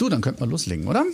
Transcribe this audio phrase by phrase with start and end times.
[0.00, 1.04] Du, dann könnten wir loslegen, oder?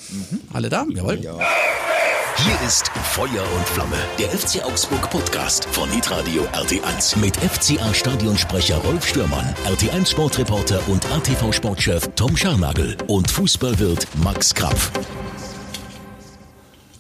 [0.53, 0.87] Alle da?
[0.89, 1.19] Jawohl.
[1.19, 8.77] Hier ist Feuer und Flamme, der FC Augsburg Podcast von Hitradio RT1 mit FCA Stadionsprecher
[8.77, 14.93] Rolf Stürmann, RT1 Sportreporter und ATV Sportchef Tom Scharnagel und Fußballwirt Max Krapf.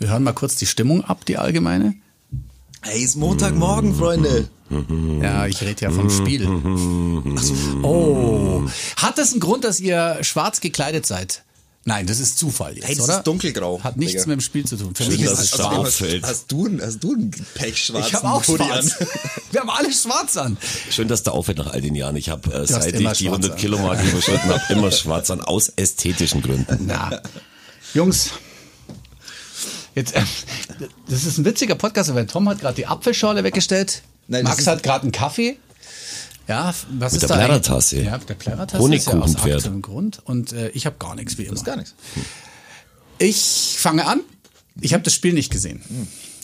[0.00, 1.94] Wir hören mal kurz die Stimmung ab, die allgemeine.
[2.82, 4.48] Hey, ist Montagmorgen, Freunde.
[5.22, 6.48] Ja, ich rede ja vom Spiel.
[7.36, 7.54] Ach so.
[7.84, 8.64] Oh.
[8.96, 11.44] Hat das einen Grund, dass ihr schwarz gekleidet seid?
[11.88, 13.18] Nein, das ist Zufall jetzt, Hey, das oder?
[13.18, 14.26] ist dunkelgrau, Hat nichts Digga.
[14.26, 14.92] mit dem Spiel zu tun.
[14.94, 16.00] Für Schön, mich ist es schwarz.
[16.02, 18.92] hast, hast du, einen- hast du einen pechschwarzen Ich habe auch Hoodie schwarz.
[19.00, 19.06] an?
[19.52, 20.56] Wir haben alle schwarz an.
[20.90, 22.16] Schön, dass der auffällt nach all den Jahren.
[22.16, 23.56] Ich habe, äh, seit ich die schwarz 100 an.
[23.56, 26.86] Kilo Marke überschritten habe, immer schwarz an, aus ästhetischen Gründen.
[26.86, 27.22] Na,
[27.94, 28.30] Jungs.
[29.94, 30.22] Jetzt, äh,
[31.08, 34.02] das ist ein witziger Podcast, weil Tom hat gerade die Apfelschorle weggestellt.
[34.28, 35.56] Nein, Max hat gerade einen Kaffee.
[36.48, 37.34] Ja, was ist der da?
[37.36, 38.02] Plärrertasse.
[38.02, 39.36] Ja, der Plärrertasse Honigkuchenpferd.
[39.36, 40.20] ist ja aus aktuellem Grund.
[40.24, 41.52] Und äh, ich habe gar nichts, wie immer.
[41.52, 41.94] Das ist gar nichts.
[43.18, 44.20] Ich fange an.
[44.80, 45.80] Ich habe das Spiel nicht gesehen.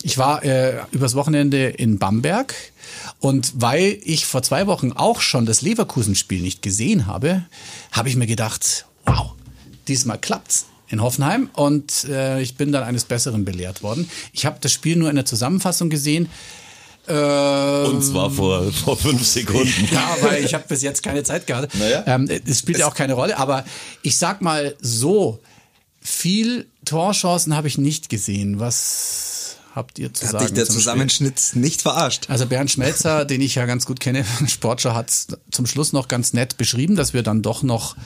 [0.02, 2.54] Ich war äh, übers Wochenende in Bamberg
[3.20, 7.44] und weil ich vor zwei Wochen auch schon das Leverkusen-Spiel nicht gesehen habe,
[7.92, 9.32] habe ich mir gedacht, wow,
[9.86, 14.10] diesmal klappt's in Hoffenheim und äh, ich bin dann eines Besseren belehrt worden.
[14.32, 16.28] Ich habe das Spiel nur in der Zusammenfassung gesehen.
[17.08, 19.88] Äh, Und zwar vor, vor fünf Sekunden.
[19.92, 21.74] ja, weil ich habe bis jetzt keine Zeit gehabt.
[21.76, 22.04] Naja.
[22.06, 23.64] Ähm, es spielt ja auch keine Rolle, aber
[24.02, 25.40] ich sag mal so,
[26.00, 28.60] viel Torchancen habe ich nicht gesehen.
[28.60, 30.44] Was habt ihr zu Hat sagen?
[30.46, 30.80] dich der zum Spiel?
[30.82, 32.28] Zusammenschnitt nicht verarscht?
[32.28, 35.10] Also Bernd Schmelzer, den ich ja ganz gut kenne, Sportschau, hat
[35.50, 37.96] zum Schluss noch ganz nett beschrieben, dass wir dann doch noch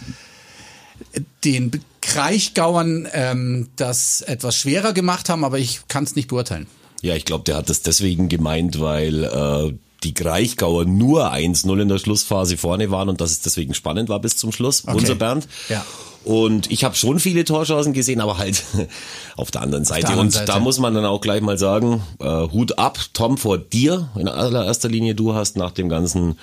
[1.45, 6.67] den Kraichgauern ähm, das etwas schwerer gemacht haben, aber ich kann es nicht beurteilen.
[7.03, 11.89] Ja, ich glaube, der hat das deswegen gemeint, weil äh, die Kraichgauer nur 1-0 in
[11.89, 14.83] der Schlussphase vorne waren und dass es deswegen spannend war bis zum Schluss.
[14.83, 15.49] Unser Bernd.
[15.69, 15.85] Ja.
[16.25, 18.65] Und ich habe schon viele Torchancen gesehen, aber halt
[19.37, 20.09] auf der anderen Seite.
[20.09, 20.47] anderen und Seite.
[20.47, 24.27] da muss man dann auch gleich mal sagen, äh, Hut ab, Tom, vor dir in
[24.27, 25.15] allererster Linie.
[25.15, 26.37] Du hast nach dem ganzen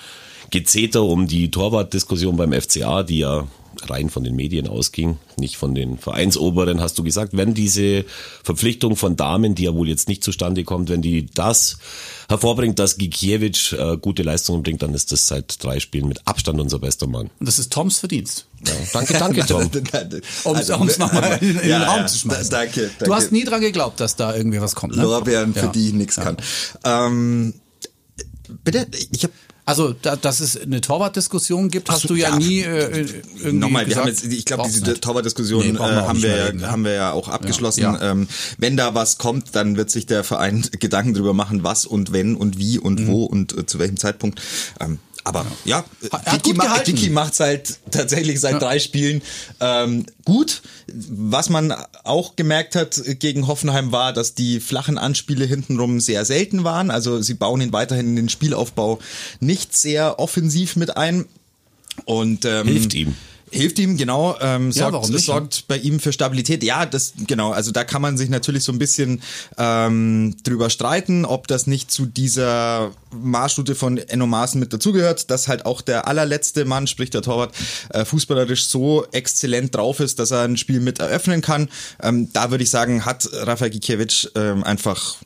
[0.51, 3.45] Gezeter um die Torwartdiskussion beim FCA, die ja
[3.88, 8.06] rein von den Medien ausging, nicht von den Vereinsoberen, hast du gesagt, wenn diese
[8.44, 11.78] Verpflichtung von Damen, die ja wohl jetzt nicht zustande kommt, wenn die das
[12.29, 16.59] hervorbringt, dass Gikiewicz äh, gute Leistungen bringt, dann ist das seit drei Spielen mit Abstand
[16.59, 17.29] unser bester Mann.
[17.39, 18.45] Und das ist Toms Verdienst.
[18.66, 19.69] Ja, danke, danke, Tom.
[20.45, 22.50] Um es Also, nochmal in, in den ja, Raum ja, zu schmeißen.
[22.50, 23.06] da- Danke, danke.
[23.06, 24.95] Du hast nie dran geglaubt, dass da irgendwie was kommt.
[24.95, 25.03] Ne?
[25.03, 25.67] Lorbeeren, für Ja.
[25.67, 26.38] die ich nichts kann.
[26.85, 27.53] Ähm,
[28.63, 29.33] bitte, ich habe
[29.66, 32.35] Also, da, dass es eine Torwartdiskussion gibt, hast so, du ja, ja.
[32.35, 33.06] nie äh,
[33.38, 35.00] irgendwie Nochmal, wir gesagt, haben jetzt, ich glaube, diese.
[35.00, 36.72] Torwartdiskussion Nee, äh, wir haben wir mehr ja, reden, ne?
[36.72, 37.81] haben wir ja auch abgeschlossen.
[37.81, 38.12] Ja.
[38.12, 42.12] Ähm, wenn da was kommt, dann wird sich der Verein Gedanken drüber machen, was und
[42.12, 43.07] wenn und wie und Mhm.
[43.07, 44.41] wo und äh, zu welchem Zeitpunkt.
[44.81, 46.79] Ähm, aber ja, Hat- hat Dicky, ma.
[46.79, 49.22] Dicky macht's halt tatsächlich seit drei Spielen
[49.59, 50.61] ähm, gut.
[50.94, 51.73] Was man
[52.03, 56.91] auch gemerkt hat gegen Hoffenheim war, dass die flachen Anspiele hintenrum sehr selten waren.
[56.91, 59.00] Also sie bauen ihn weiterhin in den Spielaufbau
[59.39, 61.25] nicht sehr offensiv mit ein.
[62.06, 63.16] Und ähm, Hilft ihm.
[63.53, 64.35] Hilft ihm, genau.
[64.41, 66.63] Ähm, sorgt, warum nicht, sorgt bei ihm für Stabilität.
[66.63, 67.51] Ja, das genau.
[67.51, 69.21] Also da kann man sich natürlich so ein bisschen
[69.57, 75.47] ähm, drüber streiten, ob das nicht zu dieser Marschroute von Enno Maaßen mit dazugehört, dass
[75.47, 77.53] halt auch der allerletzte Mann, sprich der Torwart,
[77.89, 81.69] äh, fußballerisch so exzellent drauf ist, dass er ein Spiel mit eröffnen kann.
[82.01, 85.17] Ähm, da würde ich sagen, hat Rafael Gikiewicz ähm, einfach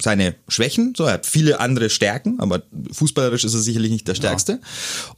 [0.00, 2.62] seine Schwächen, so er hat viele andere Stärken, aber
[2.92, 4.60] fußballerisch ist er sicherlich nicht der stärkste.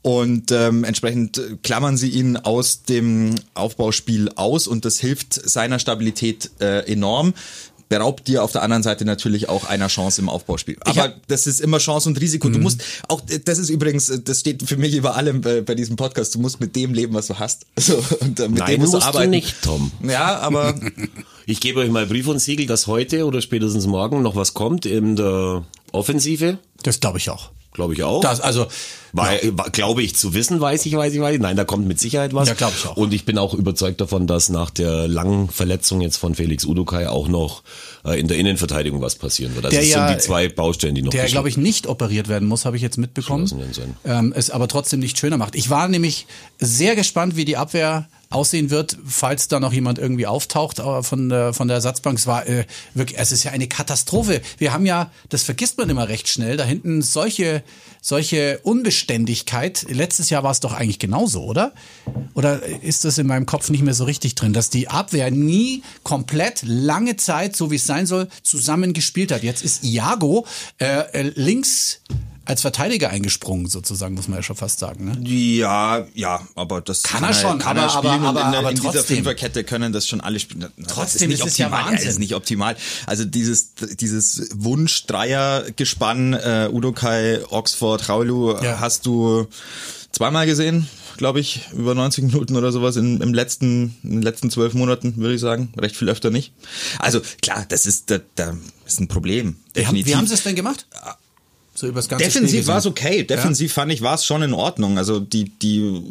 [0.03, 5.79] Und ähm, entsprechend äh, klammern sie ihn aus dem Aufbauspiel aus und das hilft seiner
[5.79, 7.35] Stabilität äh, enorm.
[7.93, 10.77] Beraubt dir auf der anderen Seite natürlich auch einer Chance im Aufbauspiel.
[10.81, 12.49] Aber hab- das ist immer Chance und Risiko.
[12.49, 12.53] Mhm.
[12.55, 15.97] Du musst auch, das ist übrigens, das steht für mich über allem bei, bei diesem
[15.97, 16.35] Podcast.
[16.35, 17.67] Du musst mit dem leben, was du hast.
[17.79, 19.31] So, und äh, mit Nein, dem musst, musst du du arbeiten.
[19.31, 19.91] nicht, Tom.
[20.09, 20.75] Ja, aber
[21.47, 24.87] Ich gebe euch mal Brief und Siegel, dass heute oder spätestens morgen noch was kommt
[24.87, 26.59] in der Offensive.
[26.85, 27.51] Das glaube ich auch.
[27.73, 28.21] Glaube ich auch.
[28.21, 28.67] Das, also,
[29.13, 31.41] Weil, Glaube ich zu wissen, weiß ich, weiß ich, weiß ich.
[31.41, 32.49] Nein, da kommt mit Sicherheit was.
[32.49, 32.97] Ja, glaub ich auch.
[32.97, 37.09] Und ich bin auch überzeugt davon, dass nach der langen Verletzung jetzt von Felix Udukai
[37.09, 37.63] auch noch
[38.07, 39.67] äh, in der Innenverteidigung was passieren wird.
[39.67, 42.29] Also Der das ja- sind die zwei Baustellen, die noch der, glaube ich, nicht operiert
[42.29, 43.51] werden muss, habe ich jetzt mitbekommen.
[44.05, 45.55] Ähm, es aber trotzdem nicht schöner macht.
[45.57, 46.27] Ich war nämlich
[46.59, 51.29] sehr gespannt, wie die Abwehr aussehen wird, falls da noch jemand irgendwie auftaucht äh, von
[51.29, 52.19] der, von der Ersatzbank.
[52.19, 52.65] Es war äh,
[52.95, 54.41] wirklich, es ist ja eine Katastrophe.
[54.57, 57.63] Wir haben ja, das vergisst man immer recht schnell, da hinten solche,
[58.01, 58.59] solche
[59.03, 59.87] Unbeständigkeit.
[59.89, 61.73] Letztes Jahr war es doch eigentlich genauso, oder?
[62.35, 65.83] Oder ist das in meinem Kopf nicht mehr so richtig drin, dass die Abwehr nie
[66.05, 69.43] komplett lange Zeit, so wie es sein soll, zusammen gespielt hat?
[69.43, 70.47] Jetzt ist Iago
[70.79, 72.01] äh, äh, links
[72.45, 75.05] als Verteidiger eingesprungen, sozusagen, muss man ja schon fast sagen.
[75.05, 75.29] Ne?
[75.29, 78.51] Ja, ja, aber das Kann er schon, kann aber- er spielen aber- und in, aber-
[78.51, 79.17] der- aber in dieser trotzdem.
[79.17, 80.67] Fünferkette können das schon alle spielen.
[80.77, 81.71] Na, Trotzdem ist nicht ist es ja.
[81.71, 82.09] Wahnsinn.
[82.09, 82.77] ist nicht optimal.
[83.07, 88.81] Also dieses dieses Wunsch Dreier Gespann äh, Udokai, Oxford, Raulu äh, Ja.
[88.81, 89.47] hast du
[90.11, 94.51] zweimal gesehen, glaube ich, über 90 Minuten oder sowas in, im letzten in den letzten
[94.51, 96.53] zwölf Monaten, würde ich sagen, recht viel öfter nicht.
[96.99, 98.57] Also klar, das ist da, da
[98.87, 99.57] ist ein Problem.
[99.75, 100.17] Wie haben, wie Definitiv.
[100.17, 100.87] haben sie es denn gemacht?
[101.75, 103.23] So übers ganze Defensiv war es okay.
[103.25, 104.99] Defensiv fand ich, war es schon in Ordnung.
[104.99, 106.03] Also die, die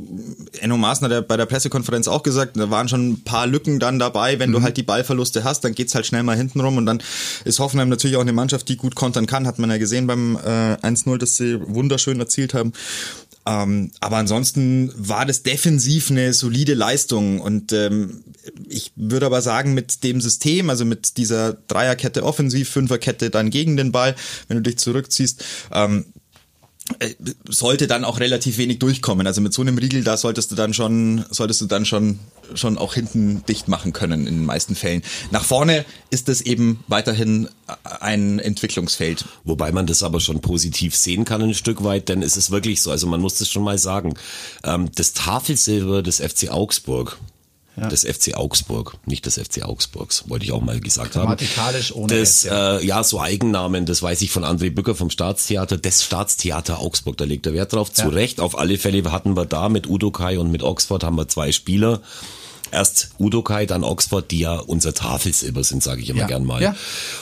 [0.59, 3.79] Enno Maaßen hat ja bei der Pressekonferenz auch gesagt, da waren schon ein paar Lücken
[3.79, 4.39] dann dabei.
[4.39, 4.53] Wenn Mhm.
[4.53, 7.03] du halt die Ballverluste hast, dann geht's halt schnell mal hinten rum und dann
[7.45, 9.45] ist Hoffenheim natürlich auch eine Mannschaft, die gut kontern kann.
[9.45, 12.73] Hat man ja gesehen beim äh, 1-0, das sie wunderschön erzielt haben.
[13.45, 17.39] Ähm, aber ansonsten war das defensiv eine solide Leistung.
[17.39, 18.23] Und ähm,
[18.67, 23.77] ich würde aber sagen, mit dem System, also mit dieser Dreierkette offensiv, Fünferkette dann gegen
[23.77, 24.15] den Ball,
[24.47, 26.20] wenn du dich zurückziehst, ähm, äh,
[27.47, 29.27] sollte dann auch relativ wenig durchkommen.
[29.27, 32.19] Also mit so einem Riegel, da solltest du dann schon, solltest du dann schon,
[32.55, 35.01] schon auch hinten dicht machen können in den meisten Fällen.
[35.31, 37.49] Nach vorne ist das eben weiterhin
[37.83, 39.25] ein Entwicklungsfeld.
[39.43, 42.81] Wobei man das aber schon positiv sehen kann ein Stück weit, denn es ist wirklich
[42.81, 44.13] so, also man muss das schon mal sagen,
[44.63, 47.17] ähm, das Tafelsilber des FC Augsburg,
[47.77, 51.23] des FC Augsburg, nicht des FC Augsburgs, wollte ich auch mal gesagt haben.
[51.23, 52.77] Grammatikalisch ohne das, ja.
[52.77, 57.17] Äh, ja, so Eigennamen, das weiß ich von André Bücker vom Staatstheater, des Staatstheater Augsburg,
[57.17, 57.91] da legt er Wert drauf.
[57.91, 58.09] Zu Ja.
[58.09, 61.27] Recht, auf alle Fälle hatten wir da mit Udo Kai und mit Oxford haben wir
[61.27, 62.01] zwei Spieler.
[62.71, 66.27] Erst Udo Kai, dann Oxford, die ja unser Tafelsilber sind, sage ich immer Ja.
[66.27, 66.61] gern mal.
[66.61, 66.75] Ja.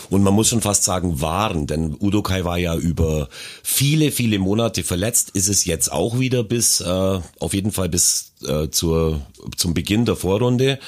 [0.09, 3.29] Und man muss schon fast sagen, waren, denn Udo Kai war ja über
[3.63, 8.25] viele, viele Monate verletzt, ist es jetzt auch wieder bis, äh, auf jeden Fall bis
[8.47, 9.19] äh, zur,
[9.57, 10.79] zum Beginn der Vorrunde.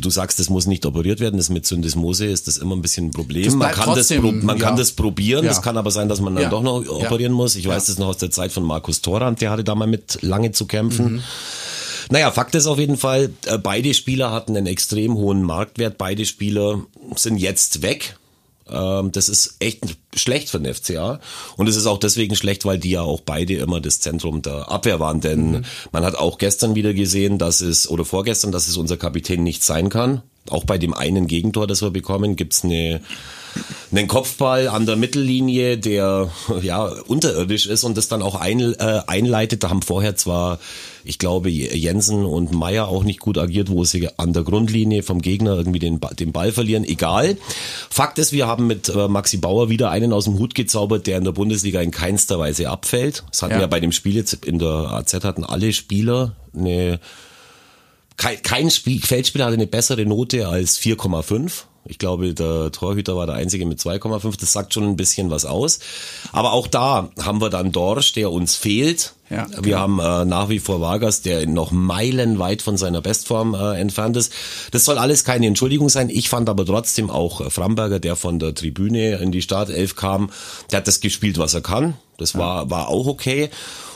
[0.00, 3.06] Du sagst, das muss nicht operiert werden, das mit Syndesmose ist das immer ein bisschen
[3.06, 3.44] ein Problem.
[3.44, 4.62] Das man kann, das, trotzdem, pro- man ja.
[4.64, 5.48] kann das probieren, Ja.
[5.50, 6.50] das kann aber sein, dass man dann Ja.
[6.50, 6.90] doch noch Ja.
[6.90, 7.56] operieren muss.
[7.56, 7.92] Ich weiß Ja.
[7.94, 10.66] das noch aus der Zeit von Markus Thorand, der hatte da mal mit lange zu
[10.66, 11.14] kämpfen.
[11.14, 11.22] Mhm.
[12.10, 15.98] Naja, Fakt ist auf jeden Fall, äh, beide Spieler hatten einen extrem hohen Marktwert.
[15.98, 16.82] Beide Spieler
[17.16, 18.16] sind jetzt weg.
[18.70, 19.84] Ähm, Das ist echt
[20.14, 21.20] schlecht für den FCA.
[21.56, 24.70] Und es ist auch deswegen schlecht, weil die ja auch beide immer das Zentrum der
[24.70, 25.20] Abwehr waren.
[25.20, 29.42] Denn man hat auch gestern wieder gesehen, dass es, oder vorgestern, dass es unser Kapitän
[29.42, 30.22] nicht sein kann.
[30.48, 33.00] Auch bei dem einen Gegentor, das wir bekommen, gibt's eine
[33.90, 36.30] einen Kopfball an der Mittellinie, der
[36.62, 39.62] ja unterirdisch ist und das dann auch ein, äh, einleitet.
[39.62, 40.58] Da haben vorher zwar,
[41.04, 45.20] ich glaube, Jensen und Meier auch nicht gut agiert, wo sie an der Grundlinie vom
[45.22, 46.84] Gegner irgendwie den, den Ball verlieren.
[46.84, 47.36] Egal.
[47.90, 51.18] Fakt ist, wir haben mit äh, Maxi Bauer wieder einen aus dem Hut gezaubert, der
[51.18, 53.24] in der Bundesliga in keinster Weise abfällt.
[53.30, 53.60] Das hatten Ja.
[53.60, 57.00] wir bei dem Spiel jetzt in der AZ hatten alle Spieler eine
[58.16, 61.64] kein, kein Spiel, Feldspieler hatte eine bessere Note als 4,5.
[61.84, 64.38] Ich glaube, der Torhüter war der einzige mit 2,5.
[64.38, 65.80] Das sagt schon ein bisschen was aus.
[66.30, 69.14] Aber auch da haben wir dann Dorsch, der uns fehlt.
[69.30, 69.78] Ja, wir genau.
[69.78, 74.32] haben äh, nach wie vor Vargas, der noch meilenweit von seiner Bestform äh, entfernt ist.
[74.72, 76.10] Das soll alles keine Entschuldigung sein.
[76.10, 80.30] Ich fand aber trotzdem auch äh, Framberger, der von der Tribüne in die Startelf kam,
[80.70, 81.94] der hat das gespielt, was er kann.
[82.22, 83.50] Das war, war auch okay.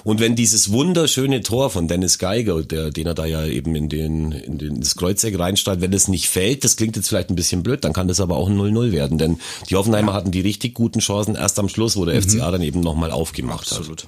[0.05, 3.89] Und wenn dieses wunderschöne Tor von Dennis Geiger, der, den er da ja eben in
[3.89, 7.35] den, in den, das Kreuzeck reinstrahlt, wenn das nicht fällt, das klingt jetzt vielleicht ein
[7.35, 9.19] bisschen blöd, dann kann das aber auch ein 0-0 werden.
[9.19, 12.63] Denn die Hoffenheimer hatten die richtig guten Chancen erst am Schluss, wo der FCA dann
[12.63, 14.07] eben nochmal aufgemacht hat.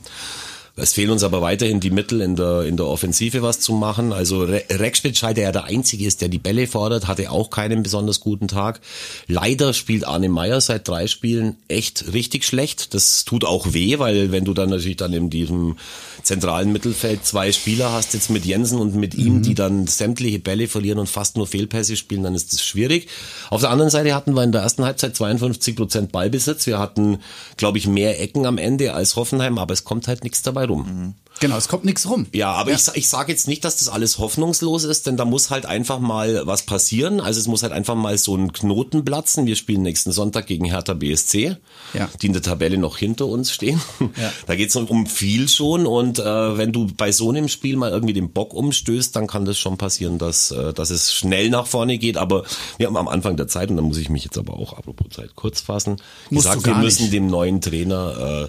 [0.80, 4.12] Es fehlen uns aber weiterhin die Mittel in der, in der Offensive was zu machen.
[4.12, 7.82] Also Re Rekspitschei, der ja der Einzige ist, der die Bälle fordert, hatte auch keinen
[7.82, 8.80] besonders guten Tag.
[9.26, 12.94] Leider spielt Arne Meyer seit drei Spielen echt richtig schlecht.
[12.94, 15.76] Das tut auch weh, weil wenn du dann natürlich dann in diesem
[16.22, 20.68] zentralen Mittelfeld zwei Spieler hast, jetzt mit Jensen und mit ihm, die dann sämtliche Bälle
[20.68, 23.08] verlieren und fast nur Fehlpässe spielen, dann ist das schwierig.
[23.50, 26.66] Auf der anderen Seite hatten wir in der ersten Halbzeit 52 Prozent Ballbesitz.
[26.66, 27.18] Wir hatten,
[27.56, 31.14] glaube ich, mehr Ecken am Ende als Hoffenheim, aber es kommt halt nichts dabei rum.
[31.40, 32.26] Genau, es kommt nichts rum.
[32.32, 35.50] Ja, aber ich, ich sage jetzt nicht, dass das alles hoffnungslos ist, denn da muss
[35.50, 37.20] halt einfach mal was passieren.
[37.20, 39.46] Also es muss halt einfach mal so ein Knoten platzen.
[39.46, 41.56] Wir spielen nächsten Sonntag gegen Hertha BSC,
[41.94, 42.08] Ja.
[42.20, 43.80] die in der Tabelle noch hinter uns stehen.
[44.00, 44.32] Ja.
[44.48, 47.90] Da geht's um, um viel schon und äh, wenn du bei so einem Spiel mal
[47.92, 51.68] irgendwie den Bock umstößt, dann kann das schon passieren, dass, äh, dass es schnell nach
[51.68, 52.16] vorne geht.
[52.16, 52.42] Aber
[52.78, 55.06] wir haben am Anfang der Zeit, und da muss ich mich jetzt aber auch apropos
[55.14, 55.98] Zeit kurz fassen,
[56.30, 57.12] Musst gesagt, wir müssen nicht.
[57.14, 58.48] dem neuen Trainer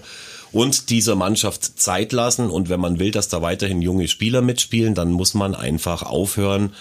[0.52, 2.50] und dieser Mannschaft Zeit lassen.
[2.50, 6.72] Und wenn man will, dass da weiterhin junge Spieler mitspielen, dann muss man einfach aufhören,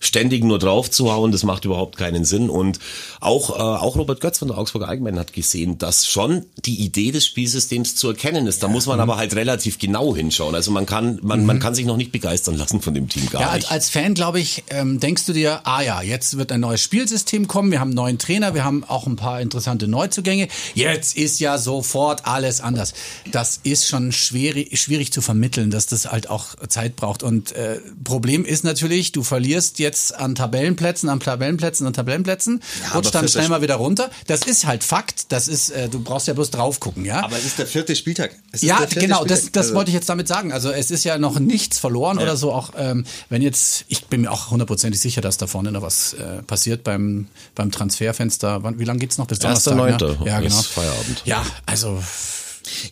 [0.00, 2.48] ständig nur drauf zu hauen, das macht überhaupt keinen Sinn.
[2.48, 2.78] Und
[3.20, 7.12] auch, äh, auch Robert Götz von der Augsburger Allgemeinen hat gesehen, dass schon die Idee
[7.12, 8.62] des Spielsystems zu erkennen ist.
[8.62, 10.54] Da muss man aber halt relativ genau hinschauen.
[10.54, 13.42] Also man kann, man, man kann sich noch nicht begeistern lassen von dem Team gar
[13.42, 13.72] Ja, als, nicht.
[13.72, 17.46] als Fan, glaube ich, ähm, denkst du dir, ah ja, jetzt wird ein neues Spielsystem
[17.46, 20.48] kommen, wir haben einen neuen Trainer, wir haben auch ein paar interessante Neuzugänge.
[20.74, 22.94] Jetzt ist ja sofort alles anders.
[23.30, 27.22] Das ist schon schwierig, schwierig zu vermitteln, dass das halt auch Zeit braucht.
[27.22, 32.96] Und äh, Problem ist natürlich, du verlierst jetzt an Tabellenplätzen, an Tabellenplätzen, an Tabellenplätzen, aber
[32.96, 34.10] rutscht dann schnell mal wieder runter.
[34.26, 35.32] Das ist halt Fakt.
[35.32, 37.22] Das ist, äh, du brauchst ja bloß drauf gucken, ja.
[37.24, 38.30] Aber es ist der vierte Spieltag.
[38.52, 39.52] Es ist Ja, der vierte genau, das, Spieltag.
[39.54, 40.52] das Also- wollte ich jetzt damit sagen.
[40.52, 42.52] Also es ist ja noch nichts verloren oder so.
[42.52, 46.14] Auch ähm, wenn jetzt, ich bin mir auch hundertprozentig sicher, dass da vorne noch was
[46.14, 48.62] äh, passiert beim, beim Transferfenster.
[48.62, 49.26] Wann, wie lange geht's noch?
[49.26, 49.74] Bis Donnerstag?
[49.74, 50.18] 1.9.
[50.20, 50.26] Ne?
[50.26, 50.62] Ja, ist genau.
[50.62, 51.22] Feierabend.
[51.24, 52.02] Ja, also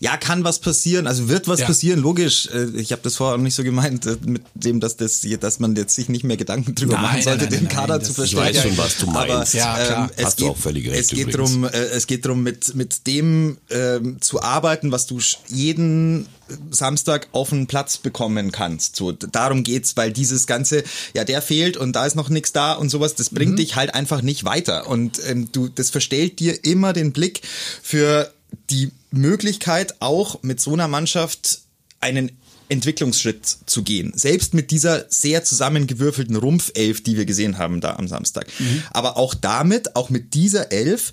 [0.01, 1.67] Ja, kann was passieren, also wird was Ja.
[1.67, 2.49] passieren, logisch.
[2.53, 5.59] Äh, Ich habe das vorher auch nicht so gemeint, äh, mit dem, dass, das, dass
[5.61, 8.05] man jetzt sich nicht mehr Gedanken drüber Nein, machen sollte, nein, den nein, Kader nein,
[8.07, 8.55] zu das- ich verstehen.
[8.57, 9.55] weiß schon, was du meinst.
[9.57, 10.05] Aber, Ja, klar.
[10.05, 12.43] ähm, es Hast du geht, auch völlig recht Es geht drum, äh, es geht drum,
[12.43, 15.19] mit, mit dem ähm, zu arbeiten, was du
[15.49, 16.27] jeden
[16.71, 18.97] Samstag auf den Platz bekommen kannst.
[18.97, 20.83] So, darum geht's, weil dieses ganze,
[21.15, 23.95] ja, der fehlt und da ist noch nichts da und sowas, das bringt dich halt
[23.95, 24.87] einfach nicht weiter.
[24.89, 27.43] Und ähm, du, das verstellt dir immer den Blick
[27.83, 28.33] für
[28.71, 31.61] die Möglichkeit, auch mit so einer Mannschaft
[32.01, 32.33] einen
[32.69, 34.13] Entwicklungsschritt zu gehen.
[34.15, 38.47] Selbst mit dieser sehr zusammengewürfelten Rumpfelf, die wir gesehen haben da am Samstag.
[38.91, 41.13] Aber auch damit, auch mit dieser Elf,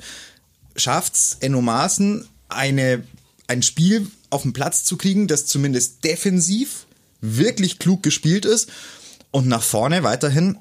[0.76, 3.04] schafft's Enno Maaßen eine,
[3.48, 6.86] ein Spiel auf den Platz zu kriegen, das zumindest defensiv
[7.22, 8.70] wirklich klug gespielt ist
[9.32, 10.58] und nach vorne weiterhin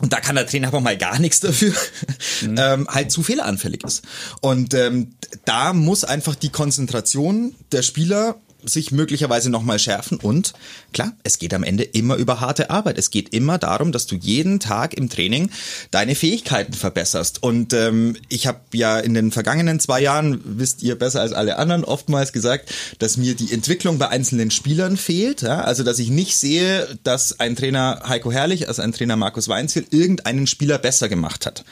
[0.00, 1.74] und da kann der Trainer aber mal gar nichts dafür,
[2.42, 4.02] ähm, halt zu fehleranfällig ist.
[4.40, 5.14] Und ähm,
[5.44, 10.52] da muss einfach die Konzentration der Spieler sich möglicherweise nochmal schärfen und
[10.92, 12.98] klar, es geht am Ende immer über harte Arbeit.
[12.98, 15.50] Es geht immer darum, dass du jeden Tag im Training
[15.90, 17.42] deine Fähigkeiten verbesserst.
[17.42, 21.56] Und ähm, ich habe ja in den vergangenen zwei Jahren, wisst ihr besser als alle
[21.56, 25.42] anderen, oftmals gesagt, dass mir die Entwicklung bei einzelnen Spielern fehlt.
[25.42, 25.60] Ja?
[25.60, 29.86] Also dass ich nicht sehe, dass ein Trainer Heiko Herrlich, also ein Trainer Markus Weinziel,
[29.90, 31.64] irgendeinen Spieler besser gemacht hat.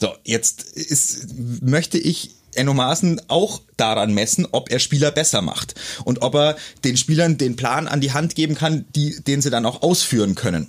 [0.00, 1.26] So, jetzt ist,
[1.62, 5.74] möchte ich Enno Maaßen auch daran messen, ob er Spieler besser macht
[6.04, 9.50] und ob er den Spielern den Plan an die Hand geben kann, die, den sie
[9.50, 10.68] dann auch ausführen können.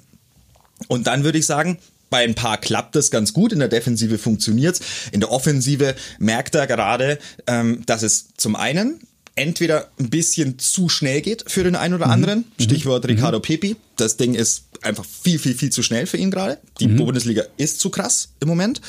[0.87, 1.79] Und dann würde ich sagen,
[2.09, 4.79] bei ein paar klappt das ganz gut, in der Defensive funktioniert's,
[5.11, 8.99] in der Offensive merkt er gerade, ähm, dass es zum einen
[9.35, 14.17] entweder ein bisschen zu schnell geht für den einen oder anderen, Stichwort Ricardo Pepi, das
[14.17, 16.57] Ding ist einfach viel, viel, viel zu schnell für ihn gerade.
[16.79, 18.81] Die Bundesliga ist zu krass im Moment.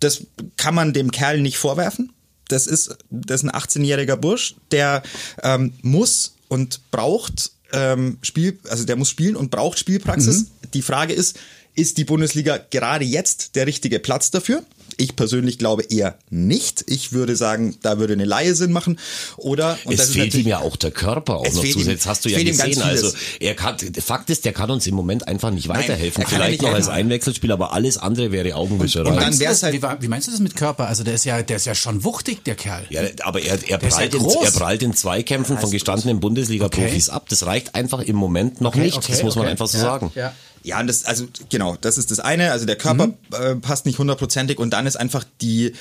[0.00, 0.24] Das
[0.56, 2.12] kann man dem Kerl nicht vorwerfen.
[2.48, 5.02] Das ist, das ist ein 18-jähriger Bursch, der
[5.42, 10.46] ähm, muss und braucht ähm, Spiel, also der muss spielen und braucht Spielpraxis.
[10.74, 11.38] Die Frage ist,
[11.74, 14.64] ist die Bundesliga gerade jetzt der richtige Platz dafür?
[14.96, 16.84] Ich persönlich glaube eher nicht.
[16.86, 18.98] Ich würde sagen, da würde eine Laie Sinn machen.
[19.36, 21.82] Oder und es das ist fehlt ihm ja auch der Körper auch noch fehlt ihm-
[21.82, 22.06] zusätzlich.
[22.06, 22.82] Hast du ja gesehen.
[22.82, 26.22] Also er kann, Fakt ist, der kann uns im Moment einfach nicht weiterhelfen.
[26.22, 26.98] er ja Vielleicht nicht noch als helfen.
[27.00, 29.08] Einwechselspieler, aber alles andere wäre Augenwischerei.
[29.08, 30.86] Und dann Meinst du wär's halt- wie, wie meinst du das mit Körper?
[30.88, 32.84] Also der ist ja, der ist ja schon wuchtig, der Kerl.
[32.90, 37.28] ja, aber er, er, prallt ja in, er prallt in Zweikämpfen von gestandenen Bundesliga-Profis ab.
[37.28, 39.08] Das reicht einfach im Moment noch nicht.
[39.08, 40.12] das muss man einfach so ja, sagen.
[40.14, 40.32] Ja.
[40.62, 42.50] Ja, und das, also genau, das ist das eine.
[42.50, 45.72] Also der Körper äh, passt nicht hundertprozentig und dann ist einfach die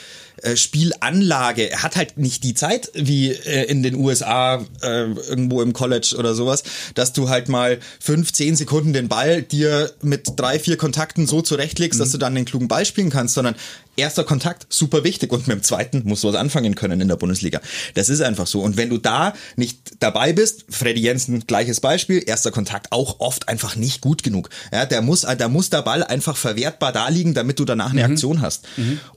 [0.42, 1.70] äh, Spielanlage.
[1.70, 6.16] Er hat halt nicht die Zeit wie äh, in den USA äh, irgendwo im College
[6.18, 10.78] oder sowas, dass du halt mal fünf, zehn Sekunden den Ball dir mit drei, vier
[10.78, 13.56] Kontakten so zurechtlegst, dass du dann den klugen Ball spielen kannst, sondern
[13.98, 17.16] erster Kontakt super wichtig und mit dem zweiten musst du was anfangen können in der
[17.16, 17.62] Bundesliga.
[17.94, 18.62] Das ist einfach so.
[18.62, 23.48] Und wenn du da nicht dabei bist, Freddy Jensen, gleiches Beispiel, erster Kontakt auch oft
[23.50, 24.50] einfach nicht gut genug.
[24.72, 28.04] Ja, der muss, da muss der Ball einfach verwertbar da liegen, damit du danach eine
[28.06, 28.66] Aktion hast.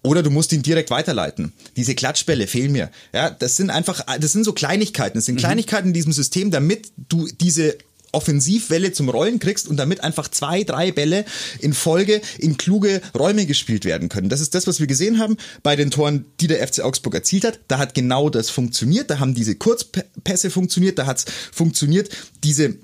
[0.02, 1.52] Oder du musst ihn direkt weiterleiten.
[1.76, 2.90] Diese Klatschbälle fehlen mir.
[3.12, 5.18] Ja, das sind einfach, das sind so Kleinigkeiten.
[5.18, 7.76] Das sind Kleinigkeiten in diesem System, damit du diese
[8.12, 11.24] Offensivwelle zum Rollen kriegst und damit einfach zwei, drei Bälle
[11.60, 14.28] in Folge in kluge Räume gespielt werden können.
[14.28, 17.44] Das ist das, was wir gesehen haben bei den Toren, die der FC Augsburg erzielt
[17.44, 17.60] hat.
[17.68, 19.10] Da hat genau das funktioniert.
[19.10, 20.98] Da haben diese Kurzpässe funktioniert.
[20.98, 22.08] Da hat es funktioniert,
[22.44, 22.76] diese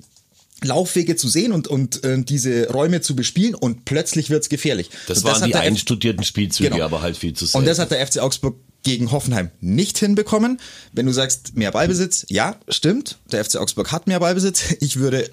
[0.62, 4.88] Laufwege zu sehen und, und äh, diese Räume zu bespielen und plötzlich wird's gefährlich.
[5.09, 6.85] Das und waren hat die einstudierten Spielzüge, Genau.
[6.85, 7.59] aber halt viel zu selten.
[7.59, 10.61] und das hat der FC Augsburg gegen Hoffenheim nicht hinbekommen.
[10.93, 13.19] Wenn du sagst, mehr Ballbesitz, ja, stimmt.
[13.33, 14.62] Der FC Augsburg hat mehr Ballbesitz.
[14.81, 15.29] Ich würde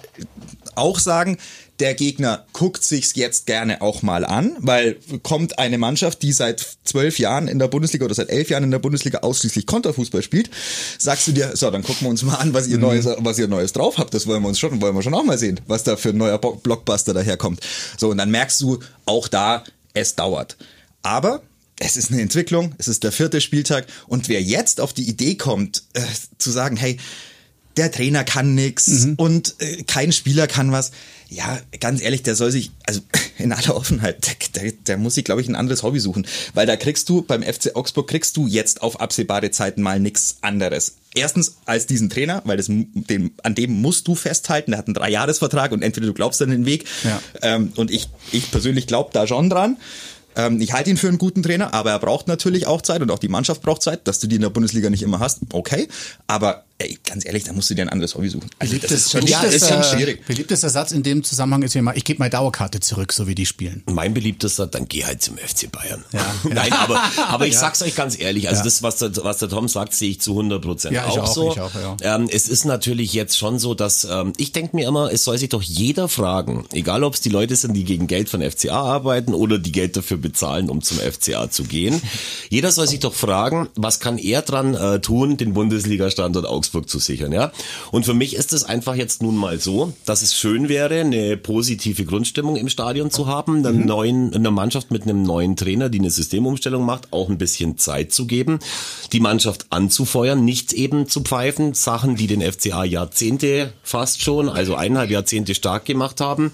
[0.74, 1.36] auch sagen,
[1.80, 6.64] Der Gegner guckt sich's jetzt gerne auch mal an, weil kommt eine Mannschaft, die seit
[6.84, 10.48] zwölf Jahren in der Bundesliga oder seit elf Jahren in der Bundesliga ausschließlich Konterfußball spielt,
[10.98, 13.48] sagst du dir, so, dann gucken wir uns mal an, was ihr Neues, was ihr
[13.48, 14.14] Neues drauf habt.
[14.14, 16.18] Das wollen wir uns schon, wollen wir schon auch mal sehen, was da für ein
[16.18, 17.60] neuer Blockbuster daherkommt.
[17.98, 20.56] So, und dann merkst du auch da, es dauert.
[21.02, 21.42] Aber
[21.84, 25.34] es ist eine Entwicklung, es ist der vierte Spieltag und wer jetzt auf die Idee
[25.34, 26.02] kommt, äh,
[26.38, 26.98] zu sagen, hey,
[27.76, 30.92] der Trainer kann nix und äh, kein Spieler kann was.
[31.30, 33.00] Ja, ganz ehrlich, der soll sich, also
[33.38, 36.26] in aller Offenheit, der, der, der muss sich, glaube ich, ein anderes Hobby suchen.
[36.52, 40.36] Weil da kriegst du, beim FC Augsburg kriegst du jetzt auf absehbare Zeiten mal nix
[40.42, 40.96] anderes.
[41.14, 44.72] Erstens als diesen Trainer, weil das, den, an dem musst du festhalten.
[44.72, 46.84] Der hat einen Dreijahresvertrag und entweder du glaubst an den Weg.
[47.04, 47.22] Ja.
[47.40, 49.78] Ähm, und ich, ich persönlich glaube da schon dran.
[50.36, 53.10] Ähm, ich halte ihn für einen guten Trainer, aber er braucht natürlich auch Zeit und
[53.10, 55.40] auch die Mannschaft braucht Zeit, dass du die in der Bundesliga nicht immer hast.
[55.52, 55.88] Okay,
[56.26, 58.50] aber ey, ganz ehrlich, da musst du dir ein anderes Hobby suchen.
[58.58, 60.26] Also das ist schon, ja, das ist schon beliebtester, schwierig.
[60.26, 63.34] beliebtester Satz in dem Zusammenhang ist mir mal, ich gebe meine Dauerkarte zurück, so wie
[63.34, 63.82] die spielen.
[63.86, 66.04] Mein beliebtester, dann geh halt zum FC Bayern.
[66.12, 66.34] Ja.
[66.50, 67.60] Nein, aber, aber ich Ja.
[67.60, 68.64] sag's euch ganz ehrlich, also Ja.
[68.64, 71.34] das, was der, was der Tom sagt, sehe ich zu 100 Prozent Ja, auch, auch,
[71.34, 71.52] so.
[71.52, 71.96] ich auch, ja.
[72.16, 75.38] ähm, es ist natürlich jetzt schon so, dass ähm, ich denke mir immer, es soll
[75.38, 78.80] sich doch jeder fragen, egal ob es die Leute sind, die gegen Geld von FCA
[78.82, 82.00] arbeiten oder die Geld dafür bezahlen, um zum FCA zu gehen.
[82.50, 86.98] Jeder soll sich doch fragen, was kann er dran äh, tun, den Bundesliga-Standort Augsburg zu
[86.98, 87.52] sichern, ja?
[87.90, 91.36] Und für mich ist es einfach jetzt nun mal so, dass es schön wäre, eine
[91.36, 95.98] positive Grundstimmung im Stadion zu haben, einer neuen, einer Mannschaft mit einem neuen Trainer, die
[95.98, 98.58] eine Systemumstellung macht, auch ein bisschen Zeit zu geben,
[99.12, 104.74] die Mannschaft anzufeuern, nicht eben zu pfeifen, Sachen, die den FCA Jahrzehnte fast schon, also
[104.74, 106.52] eineinhalb Jahrzehnte stark gemacht haben.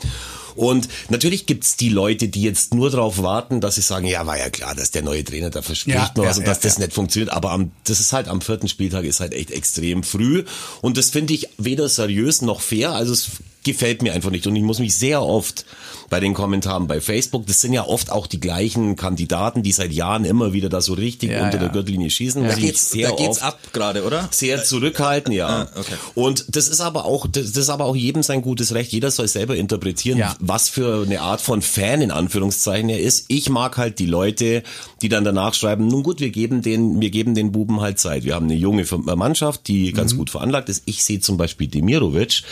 [0.58, 4.36] Und natürlich gibt's die Leute, die jetzt nur darauf warten, dass sie sagen, ja, war
[4.36, 6.60] ja klar, dass der neue Trainer da verspricht Ja, noch ja, was und ja, dass
[6.60, 7.32] das nicht funktioniert.
[7.32, 10.44] Aber am, das ist halt am vierten Spieltag ist halt echt extrem früh.
[10.80, 12.92] Und das finde ich weder seriös noch fair.
[12.92, 13.30] Also es
[13.72, 14.46] gefällt mir einfach nicht.
[14.46, 15.64] Und ich muss mich sehr oft
[16.10, 19.92] bei den Kommentaren bei Facebook, das sind ja oft auch die gleichen Kandidaten, die seit
[19.92, 21.64] Jahren immer wieder da so richtig Ja, unter ja.
[21.64, 22.42] der Gürtellinie schießen.
[22.48, 24.26] Da geht's, sehr da geht's oft ab gerade, oder?
[24.30, 25.48] sehr zurückhalten, ja.
[25.48, 25.94] Ah, okay.
[26.14, 28.90] Und das ist aber auch, das, ist aber auch jedem sein gutes Recht.
[28.92, 30.34] Jeder soll selber interpretieren, Ja.
[30.40, 33.26] was für eine Art von Fan in Anführungszeichen er ist.
[33.28, 34.62] Ich mag halt die Leute,
[35.02, 38.24] die dann danach schreiben, nun gut, wir geben den, wir geben den Buben halt Zeit.
[38.24, 40.18] Wir haben eine junge Mannschaft, die ganz Mhm.
[40.18, 40.84] gut veranlagt ist.
[40.86, 42.42] Ich sehe zum Beispiel Demirovic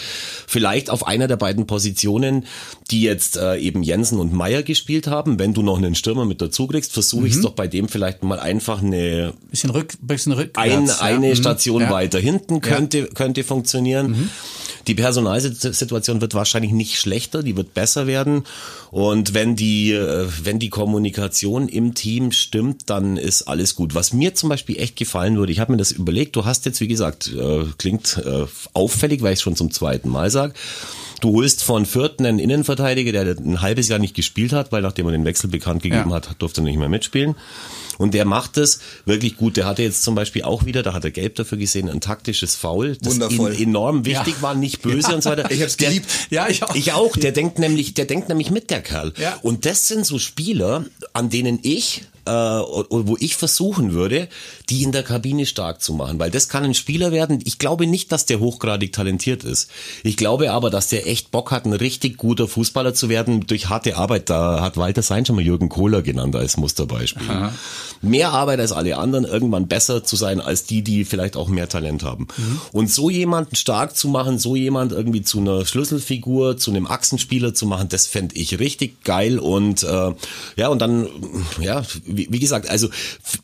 [0.46, 2.44] vielleicht auf einer der beiden Positionen,
[2.90, 5.38] die jetzt äh, eben Jensen und Meier gespielt haben.
[5.38, 7.26] Wenn du noch einen Stürmer mit dazu kriegst, versuche Mhm.
[7.26, 10.58] ich es doch bei dem vielleicht mal einfach eine Bisschen rück, bisschen rückwärts.
[10.58, 10.96] ein, ja.
[11.00, 11.36] eine Mhm.
[11.36, 11.90] Station Ja.
[11.90, 14.30] weiter hinten könnte, könnte funktionieren.
[14.86, 18.44] Die Personalsituation wird wahrscheinlich nicht schlechter, die wird besser werden.
[18.90, 23.94] Und wenn die, äh, wenn die Kommunikation im Team stimmt, dann ist alles gut.
[23.94, 26.80] Was mir zum Beispiel echt gefallen würde, ich habe mir das überlegt, du hast jetzt,
[26.80, 30.54] wie gesagt, äh, klingt äh, auffällig, weil ich es schon zum zweiten Mal sage.
[31.20, 35.06] Du holst von Fürth einen Innenverteidiger, der ein halbes Jahr nicht gespielt hat, weil nachdem
[35.06, 36.16] er den Wechsel bekannt gegeben Ja.
[36.16, 37.34] hat, durfte er nicht mehr mitspielen.
[37.98, 39.56] Und der macht es wirklich gut.
[39.56, 42.54] Der hatte jetzt zum Beispiel auch wieder, da hat er gelb dafür gesehen, ein taktisches
[42.54, 43.54] Foul, das Wundervoll.
[43.58, 44.42] enorm wichtig Ja.
[44.42, 45.50] war, nicht böse und so weiter.
[45.50, 46.06] Ich hab's Der- geliebt.
[46.28, 46.74] Ja, ich auch.
[46.74, 47.16] Ich auch.
[47.16, 49.14] Der denkt nämlich, der denkt nämlich mit der Kerl.
[49.18, 49.38] Ja.
[49.42, 54.28] Und das sind so Spieler, an denen ich äh, wo ich versuchen würde,
[54.68, 57.40] die in der Kabine stark zu machen, weil das kann ein Spieler werden.
[57.44, 59.70] Ich glaube nicht, dass der hochgradig talentiert ist.
[60.02, 63.68] Ich glaube aber, dass der echt Bock hat, ein richtig guter Fußballer zu werden durch
[63.68, 64.28] harte Arbeit.
[64.30, 67.26] Da hat Walter Sein schon mal Jürgen Kohler genannt als Musterbeispiel.
[68.02, 71.68] Mehr Arbeit als alle anderen, irgendwann besser zu sein als die, die vielleicht auch mehr
[71.68, 72.26] Talent haben.
[72.72, 77.54] Und so jemanden stark zu machen, so jemand irgendwie zu einer Schlüsselfigur, zu einem Achsenspieler
[77.54, 79.38] zu machen, das fände ich richtig geil.
[79.38, 80.12] Und äh,
[80.56, 81.06] ja, und dann,
[81.60, 81.82] ja,
[82.16, 82.88] wie, wie gesagt, also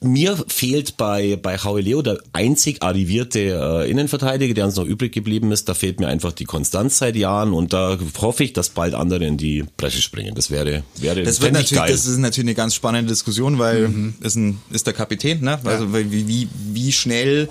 [0.01, 5.13] mir fehlt bei, bei Howie Leo der einzig arrivierte äh, Innenverteidiger, der uns noch übrig
[5.13, 5.69] geblieben ist.
[5.69, 9.25] Da fehlt mir einfach die Konstanz seit Jahren und da hoffe ich, dass bald andere
[9.25, 10.35] in die Bresche springen.
[10.35, 11.91] Das wäre, wäre Das ich natürlich, geil.
[11.91, 15.59] das ist natürlich eine ganz spannende Diskussion, weil ist ein ist der Kapitän, ne?
[15.65, 17.49] Also wie wie wie schnell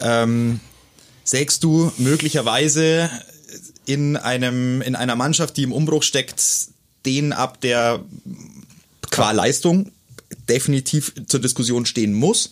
[0.00, 0.60] ähm,
[1.24, 3.10] sägst du möglicherweise
[3.86, 6.42] in einem in einer Mannschaft, die im Umbruch steckt,
[7.06, 8.00] den ab, der
[9.10, 9.90] qua Leistung
[10.48, 12.50] definitiv zur Diskussion stehen muss.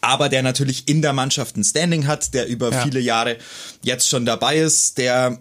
[0.00, 2.82] Aber der natürlich in der Mannschaft ein Standing hat, der über Ja.
[2.82, 3.36] viele Jahre
[3.82, 5.38] jetzt schon dabei ist, der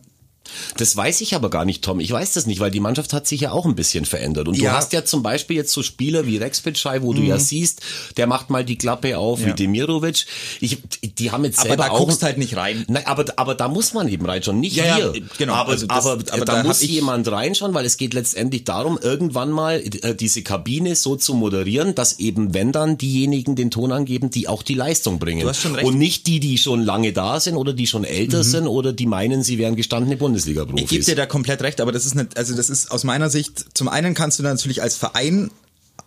[0.78, 2.00] Das weiß ich aber gar nicht, Tom.
[2.00, 4.48] Ich weiß das nicht, weil die Mannschaft hat sich ja auch ein bisschen verändert.
[4.48, 4.74] Und du Ja.
[4.74, 7.82] hast ja zum Beispiel jetzt so Spieler wie Rex Bitschei, wo du ja siehst,
[8.18, 9.46] der macht mal die Klappe auf Mhm.
[9.48, 9.52] Ja.
[9.52, 10.26] wie Demirovic.
[10.60, 10.78] Ich,
[11.18, 12.86] die haben jetzt aber selber da auch guckst halt nicht rein.
[12.88, 15.22] Nein, aber, aber da muss man eben reinschauen, nicht Ja, ja, wir.
[15.38, 15.54] genau.
[15.54, 18.98] Aber, Also das- aber, aber da, da muss jemand reinschauen, weil es geht letztendlich darum,
[19.02, 23.92] irgendwann mal äh, diese Kabine so zu moderieren, dass eben, wenn dann diejenigen den Ton
[23.92, 25.42] angeben, die auch die Leistung bringen.
[25.42, 25.86] Du hast schon recht.
[25.88, 28.44] Und nicht die, die schon lange da sind oder die schon älter Mhm.
[28.44, 30.40] sind oder die meinen, sie wären gestandene Bundesliga.
[30.45, 30.84] Bundesliga-Profis.
[30.84, 33.30] Ich gebe dir da komplett recht, aber das ist nicht, also das ist aus meiner
[33.30, 35.51] Sicht, zum einen kannst du natürlich als Verein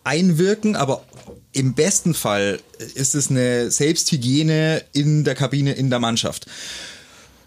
[0.03, 1.03] einwirken, aber
[1.53, 2.61] im besten Fall
[2.95, 6.47] ist es eine Selbsthygiene in der Kabine, in der Mannschaft.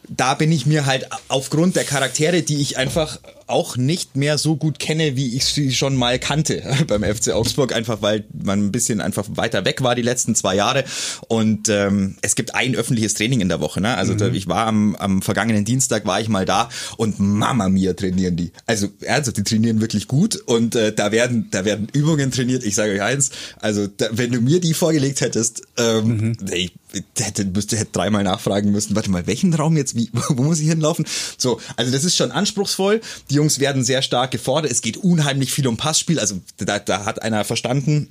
[0.10, 4.56] Da bin ich mir halt aufgrund der Charaktere, die ich einfach auch nicht mehr so
[4.56, 8.72] gut kenne, wie ich sie schon mal kannte beim FC Augsburg, einfach weil man ein
[8.72, 10.84] bisschen einfach weiter weg war die letzten zwei Jahre.
[11.28, 13.82] Und ähm, es gibt ein öffentliches Training in der Woche.
[13.82, 13.96] Ne?
[13.96, 14.18] Also mhm.
[14.18, 18.36] da, ich war am, am vergangenen Dienstag war ich mal da und Mama mia trainieren
[18.36, 18.52] die.
[18.66, 22.64] Also also die trainieren wirklich gut und äh, da werden da werden Übungen trainiert.
[22.64, 26.38] Ich sage euch eins, also da, wenn du mir die vorgelegt hättest, ähm, mhm.
[26.52, 26.74] ich
[27.20, 28.96] hätte, müsste, hätte dreimal nachfragen müssen.
[28.96, 29.96] Warte mal, welchen Raum jetzt?
[29.96, 31.06] Wie, wo muss ich hinlaufen?
[31.38, 33.02] So, also das ist schon anspruchsvoll.
[33.30, 34.71] Die Jungs werden sehr stark gefordert.
[34.71, 36.19] Es geht unheimlich viel um Passspiel.
[36.19, 38.10] Also da, da hat einer verstanden,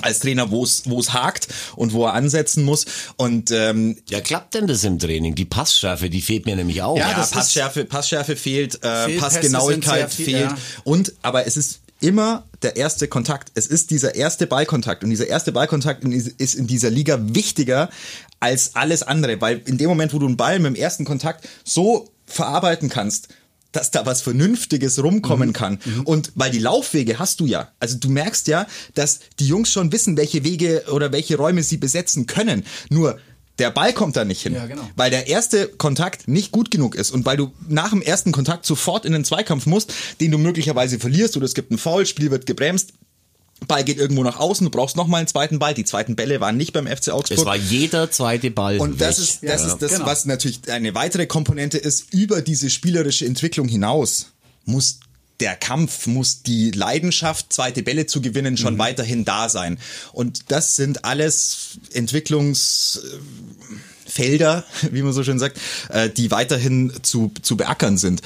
[0.00, 2.86] als Trainer, wo es wo es hakt und wo er ansetzen muss.
[3.16, 5.34] Und ähm, ja, klappt denn das im Training?
[5.34, 6.96] Die Passschärfe, die fehlt mir nämlich auch.
[6.96, 10.50] Ja, ja Passschärfe, Passschärfe fehlt, äh, Passgenauigkeit viel, fehlt.
[10.50, 10.56] Ja.
[10.84, 13.52] Und aber es ist immer der erste Kontakt.
[13.54, 17.90] Es ist dieser erste Ballkontakt und dieser erste Ballkontakt ist in dieser Liga wichtiger
[18.40, 21.46] als alles andere, weil in dem Moment, wo du einen Ball mit dem ersten Kontakt
[21.64, 23.28] so verarbeiten kannst,
[23.72, 25.54] dass da was Vernünftiges rumkommen mhm.
[25.54, 25.78] kann.
[25.84, 26.02] Mhm.
[26.02, 27.72] Und weil die Laufwege hast du ja.
[27.80, 31.78] Also du merkst ja, dass die Jungs schon wissen, welche Wege oder welche Räume sie
[31.78, 32.64] besetzen können.
[32.90, 33.18] Nur
[33.58, 34.88] der Ball kommt da nicht hin, ja, genau.
[34.96, 38.64] weil der erste Kontakt nicht gut genug ist und weil du nach dem ersten Kontakt
[38.64, 42.30] sofort in den Zweikampf musst, den du möglicherweise verlierst oder es gibt einen Foul, Spiel
[42.30, 42.94] wird gebremst,
[43.66, 45.74] Ball geht irgendwo nach außen, du brauchst nochmal einen zweiten Ball.
[45.74, 47.38] Die zweiten Bälle waren nicht beim FC Augsburg.
[47.38, 48.78] Es war jeder zweite Ball.
[48.78, 49.24] Und das weg.
[49.24, 50.06] ist das, ja, ist das genau.
[50.06, 52.12] was natürlich eine weitere Komponente ist.
[52.12, 54.32] Über diese spielerische Entwicklung hinaus
[54.64, 55.00] muss
[55.40, 58.78] der Kampf, muss die Leidenschaft, zweite Bälle zu gewinnen, schon mhm.
[58.78, 59.78] weiterhin da sein.
[60.12, 67.56] Und das sind alles Entwicklungsfelder, wie man so schön sagt, äh, die weiterhin zu, zu
[67.56, 68.22] beackern sind.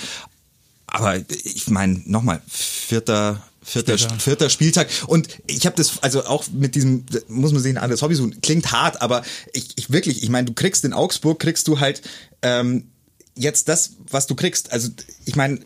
[0.87, 4.89] Aber ich meine, nochmal, vierter Vierter, vierter Spieltag.
[5.09, 8.71] Und ich habe das, also auch mit diesem, muss man sehen, anderes Hobby so, klingt
[8.71, 12.01] hart, aber ich, ich wirklich, ich meine, du kriegst in Augsburg, kriegst du halt
[12.43, 12.93] ähm,
[13.35, 14.71] jetzt das, was du kriegst.
[14.71, 14.91] Also
[15.25, 15.59] ich meine,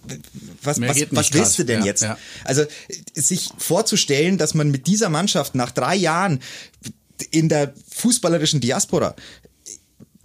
[0.63, 2.03] was, was, was willst du denn ja, jetzt?
[2.03, 2.17] Ja.
[2.45, 2.65] Also
[3.13, 6.41] sich vorzustellen, dass man mit dieser Mannschaft nach drei Jahren
[7.31, 9.15] in der fußballerischen Diaspora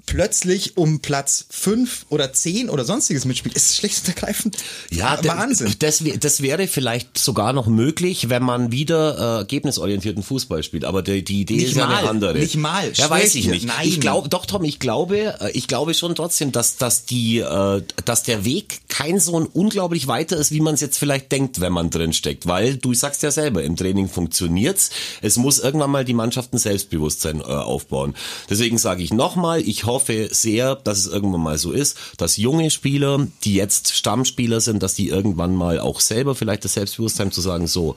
[0.05, 4.57] plötzlich um Platz fünf oder zehn oder sonstiges mitspielt, ist schlicht und ergreifend
[4.91, 5.73] ja, Wahnsinn.
[5.79, 10.85] Das, das wäre vielleicht sogar noch möglich, wenn man wieder äh, ergebnisorientierten Fußball spielt.
[10.85, 12.37] Aber die, die Idee nicht ist mal, ja eine andere.
[12.37, 12.91] Nicht mal.
[12.93, 13.65] Ja, weiß ich nicht.
[13.67, 13.87] Nein.
[13.87, 17.81] Ich glaube, doch, Tom, ich glaube, äh, ich glaube schon trotzdem, dass, dass die, äh,
[18.05, 21.61] dass der Weg kein so ein unglaublich weiter ist, wie man es jetzt vielleicht denkt,
[21.61, 22.47] wenn man drin steckt.
[22.47, 24.91] Weil du sagst ja selber, im Training funktioniert's.
[25.21, 28.15] Es muss irgendwann mal die Mannschaften Selbstbewusstsein äh, aufbauen.
[28.49, 32.35] Deswegen sage ich nochmal, ich hoffe, hoffe sehr, dass es irgendwann mal so ist, dass
[32.35, 37.31] junge Spieler, die jetzt Stammspieler sind, dass die irgendwann mal auch selber vielleicht das Selbstbewusstsein
[37.31, 37.95] zu sagen, so,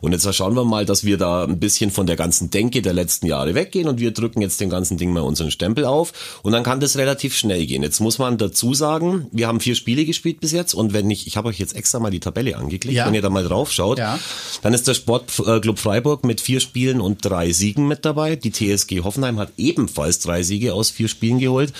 [0.00, 2.92] und jetzt schauen wir mal, dass wir da ein bisschen von der ganzen Denke der
[2.92, 6.12] letzten Jahre weggehen und wir drücken jetzt den ganzen Ding mal unseren Stempel auf
[6.44, 7.82] und dann kann das relativ schnell gehen.
[7.82, 11.26] Jetzt muss man dazu sagen, wir haben vier Spiele gespielt bis jetzt und wenn ich,
[11.26, 13.06] ich habe euch jetzt extra mal die Tabelle angeklickt, ja.
[13.06, 14.20] wenn ihr da mal drauf schaut, ja.
[14.62, 18.36] dann ist der Sportclub Freiburg mit vier Spielen und drei Siegen mit dabei.
[18.36, 21.72] Die TSG Hoffenheim hat ebenfalls drei Siege aus vier Spielen geholt.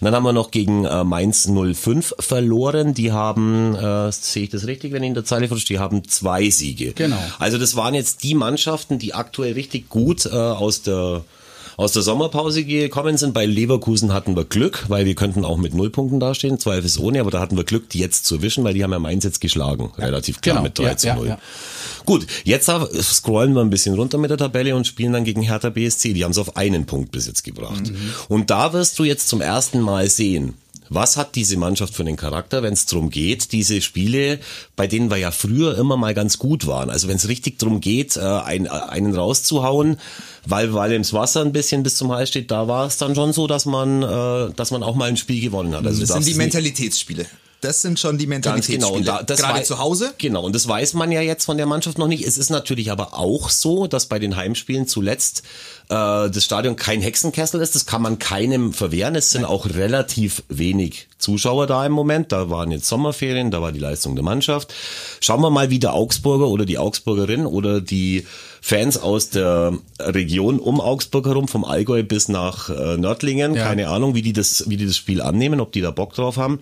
[0.00, 2.94] Und dann haben wir noch gegen äh, Mainz 05 verloren.
[2.94, 6.06] Die haben, äh, sehe ich das richtig, wenn ich in der Zeile verstehe, die haben
[6.06, 6.92] zwei Siege.
[6.92, 7.18] Genau.
[7.38, 11.24] Also das waren jetzt die Mannschaften, die aktuell richtig gut äh, aus der
[11.76, 13.34] aus der Sommerpause gekommen sind.
[13.34, 17.40] Bei Leverkusen hatten wir Glück, weil wir könnten auch mit Nullpunkten dastehen, zweifelsohne, aber da
[17.40, 20.06] hatten wir Glück, die jetzt zu wischen, weil die haben ja Mainz jetzt geschlagen, ja,
[20.06, 20.64] relativ klar genau.
[20.64, 21.28] mit 3 ja, zu 0.
[21.28, 21.38] Ja,
[22.06, 22.70] Gut, jetzt
[23.02, 26.12] scrollen wir ein bisschen runter mit der Tabelle und spielen dann gegen Hertha BSC.
[26.12, 27.90] Die haben es auf einen Punkt bis jetzt gebracht.
[27.90, 28.12] Mhm.
[28.28, 30.54] Und da wirst du jetzt zum ersten Mal sehen,
[30.88, 34.38] was hat diese Mannschaft für einen Charakter, wenn es darum geht, diese Spiele,
[34.76, 37.80] bei denen wir ja früher immer mal ganz gut waren, also wenn es richtig darum
[37.80, 39.98] geht, äh, ein, einen rauszuhauen,
[40.46, 43.32] weil, weil ins Wasser ein bisschen bis zum Hals steht, da war es dann schon
[43.32, 45.86] so, dass man, äh, dass man auch mal ein Spiel gewonnen hat.
[45.86, 47.26] Also das sind die Mentalitätsspiele.
[47.62, 48.78] Das sind schon die Mentalitätsspiele.
[48.78, 50.14] Genau, und da, gerade zu Hause.
[50.18, 52.24] Genau, und das weiß man ja jetzt von der Mannschaft noch nicht.
[52.24, 55.42] Es ist natürlich aber auch so, dass bei den Heimspielen zuletzt
[55.88, 57.74] das Stadion kein Hexenkessel ist.
[57.74, 59.14] Das kann man keinem verwehren.
[59.14, 62.32] Es sind auch relativ wenig Zuschauer da im Moment.
[62.32, 64.74] Da waren jetzt Sommerferien, da war die Leistung der Mannschaft.
[65.20, 68.26] Schauen wir mal, wie der Augsburger oder die Augsburgerin oder die
[68.66, 73.64] Fans aus der Region um Augsburg herum, vom Allgäu bis nach äh, Nördlingen, ja.
[73.64, 76.36] keine Ahnung, wie die das, wie die das Spiel annehmen, ob die da Bock drauf
[76.36, 76.58] haben.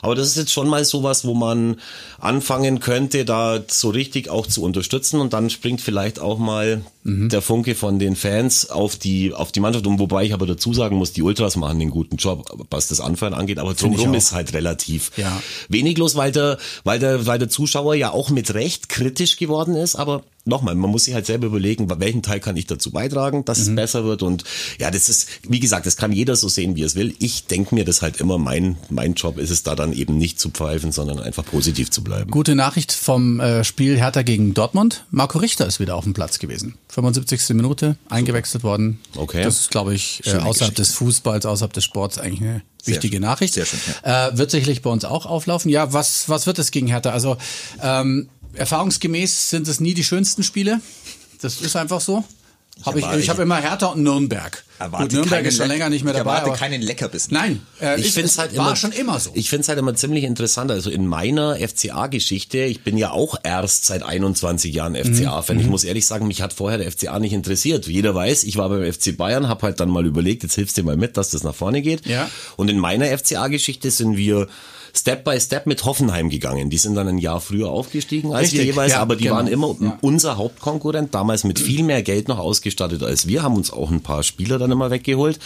[0.00, 1.80] Aber das ist jetzt schon mal sowas, wo man
[2.20, 7.28] anfangen könnte, da so richtig auch zu unterstützen und dann springt vielleicht auch mal mhm.
[7.28, 9.86] der Funke von den Fans auf die, auf die Mannschaft.
[9.86, 13.00] Und wobei ich aber dazu sagen muss, die Ultras machen einen guten Job, was das
[13.00, 13.58] Anfeuern angeht.
[13.58, 15.40] Aber drumherum ist halt relativ Ja.
[15.68, 19.74] wenig los, weil der, weil der, weil der Zuschauer ja auch mit Recht kritisch geworden
[19.74, 19.96] ist.
[19.96, 23.58] Aber nochmal, man muss sich halt selber überlegen, welchen Teil kann ich dazu beitragen, dass
[23.58, 23.64] Mhm.
[23.70, 24.22] es besser wird.
[24.22, 24.44] Und
[24.78, 27.14] ja, das ist, wie gesagt, das kann jeder so sehen, wie er es will.
[27.18, 30.40] Ich denke mir das halt immer, mein, mein Job ist es da dann eben nicht
[30.40, 32.30] zu pfeifen, sondern einfach positiv zu bleiben.
[32.30, 35.04] Gute Nachricht vom äh, Spiel Hertha gegen Dortmund.
[35.10, 36.74] Marco Richter ist wieder auf dem Platz gewesen.
[36.88, 37.50] 75.
[37.50, 38.98] Minute, eingewechselt worden.
[39.16, 39.42] Okay.
[39.42, 40.82] Das ist, glaube ich, äh, Schöne außerhalb Geschichte.
[40.82, 43.22] des Fußballs, außerhalb des Sports eigentlich eine wichtige schön.
[43.22, 43.54] Nachricht.
[43.54, 45.70] Sehr schön, äh, wird sicherlich bei uns auch auflaufen.
[45.70, 47.10] Ja, was, was wird es gegen Hertha?
[47.10, 47.36] Also
[47.82, 50.80] ähm, erfahrungsgemäß sind es nie die schönsten Spiele.
[51.40, 52.24] Das ist einfach so.
[52.84, 54.62] Hab ich erwarte- ich habe immer Hertha und Nürnberg.
[54.92, 56.30] Gut, Nürnberg ist schon länger nicht mehr ich dabei.
[56.34, 57.34] erwarte aber- keinen Leckerbissen.
[57.34, 59.30] Nein, äh, Ich finde es es halt war immer, schon immer so.
[59.34, 60.70] Ich finde es halt immer ziemlich interessant.
[60.70, 64.98] Also in meiner FCA-Geschichte, ich bin ja auch erst seit 21 Jahren Mhm.
[65.12, 65.58] FCA-Fan.
[65.58, 67.88] Ich muss ehrlich sagen, mich hat vorher der FCA nicht interessiert.
[67.88, 70.82] Jeder weiß, ich war beim FC Bayern, habe halt dann mal überlegt, jetzt hilfst du
[70.82, 72.06] dir mal mit, dass das nach vorne geht.
[72.06, 72.30] Ja.
[72.56, 74.46] Und in meiner FCA-Geschichte sind wir
[74.98, 76.70] Step by Step mit Hoffenheim gegangen.
[76.70, 79.36] Die sind dann ein Jahr früher aufgestiegen als wir Richtig, jeweils, ja, aber die genau.
[79.36, 79.98] waren immer Ja.
[80.00, 84.00] unser Hauptkonkurrent, damals mit viel mehr Geld noch ausgestattet als wir, haben uns auch ein
[84.00, 85.38] paar Spieler dann immer weggeholt.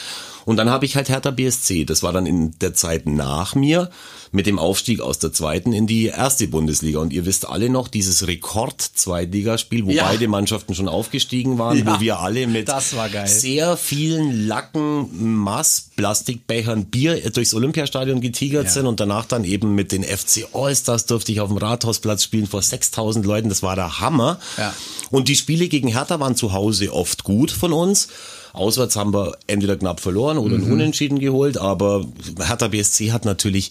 [0.45, 1.85] Und dann habe ich halt Hertha BSC.
[1.85, 3.91] Das war dann in der Zeit nach mir
[4.35, 7.01] mit dem Aufstieg aus der zweiten in die erste Bundesliga.
[7.01, 10.05] Und ihr wisst alle noch, dieses Rekord-Zweitligaspiel, wo Ja.
[10.05, 13.27] beide Mannschaften schon aufgestiegen waren, Ja, wo wir alle mit das war geil.
[13.29, 18.71] sehr vielen Lacken, Mass, Plastikbechern Bier durchs Olympiastadion getigert Ja.
[18.71, 22.47] sind und danach dann eben mit den FC Allstars durfte ich auf dem Rathausplatz spielen
[22.47, 23.49] vor 6000 Leuten.
[23.49, 24.39] Das war der Hammer.
[25.11, 28.09] Und die Spiele gegen Hertha waren zu Hause oft gut von uns.
[28.55, 30.65] Auswärts haben wir entweder knapp verloren oder Mhm.
[30.65, 32.07] ein Unentschieden geholt, aber
[32.39, 33.71] Hertha BSC hat natürlich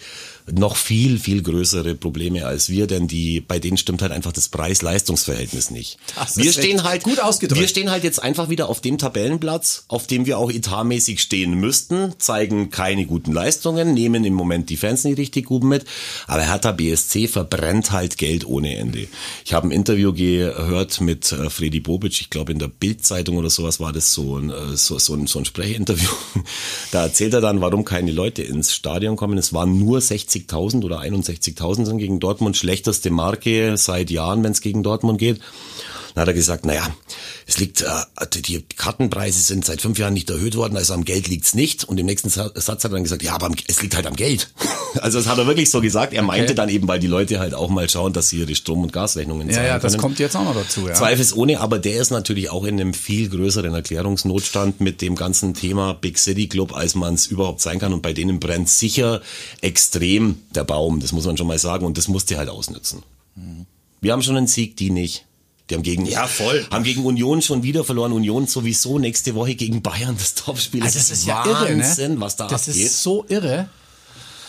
[0.52, 4.50] noch viel, viel größere Probleme als wir, denn die, bei denen stimmt halt einfach das
[4.50, 5.98] Preis-Leistungs-Verhältnis nicht.
[6.16, 7.62] Das wir stehen halt, gut ausgedrückt.
[7.62, 11.54] wir stehen halt jetzt einfach wieder auf dem Tabellenplatz, auf dem wir auch etatmäßig stehen
[11.56, 15.86] müssten, zeigen keine guten Leistungen, nehmen im Moment die Fans nicht richtig gut mit,
[16.28, 19.08] aber Hertha BSC verbrennt halt Geld ohne Ende.
[19.46, 23.50] Ich habe ein Interview gehört mit äh, Freddy Bobic, ich glaube in der Bildzeitung oder
[23.50, 26.10] sowas war das so ein, äh, so, so, ein, so ein Sprechinterview.
[26.92, 29.38] Da erzählt er dann, warum keine Leute ins Stadion kommen.
[29.38, 30.02] Es waren nur
[30.50, 35.40] 60.000 oder 61.000 sind gegen Dortmund, schlechteste Marke seit Jahren, wenn es gegen Dortmund geht.
[36.14, 36.88] Dann hat er gesagt, naja,
[37.48, 37.88] es liegt, äh,
[38.46, 41.84] die Kartenpreise sind seit fünf Jahren nicht erhöht worden, also am Geld liegt's nicht.
[41.84, 44.16] Und im nächsten Sa- Satz hat er dann gesagt, ja, aber es liegt halt am
[44.16, 44.50] Geld.
[45.00, 46.12] Also das hat er wirklich so gesagt.
[46.14, 48.84] Er meinte dann eben, weil die Leute halt auch mal schauen, dass sie ihre Strom-
[48.84, 50.02] und Gasrechnungen ja, zahlen ja, das können.
[50.02, 50.86] kommt jetzt auch noch dazu.
[50.86, 50.94] Ja.
[50.96, 55.94] Zweifelsohne, aber der ist natürlich auch in einem viel größeren Erklärungsnotstand mit dem ganzen Thema
[55.94, 57.94] Big City Club, als man es überhaupt sein kann.
[57.94, 59.22] Und bei denen brennt sicher
[59.62, 61.86] extrem der Baum, das muss man schon mal sagen.
[61.86, 63.02] Und das musst du halt ausnützen.
[64.02, 65.26] Wir haben schon einen Sieg, die nicht.
[65.72, 66.66] Die haben gegen, Ja, voll.
[66.70, 68.12] haben gegen Union schon wieder verloren.
[68.12, 70.84] Union sowieso nächste Woche gegen Bayern, das Topspiel.
[70.84, 72.22] Also das ist ja irre, Wahnsinn, ne?
[72.22, 72.86] was da Das abgeht.
[72.86, 73.70] ist so irre.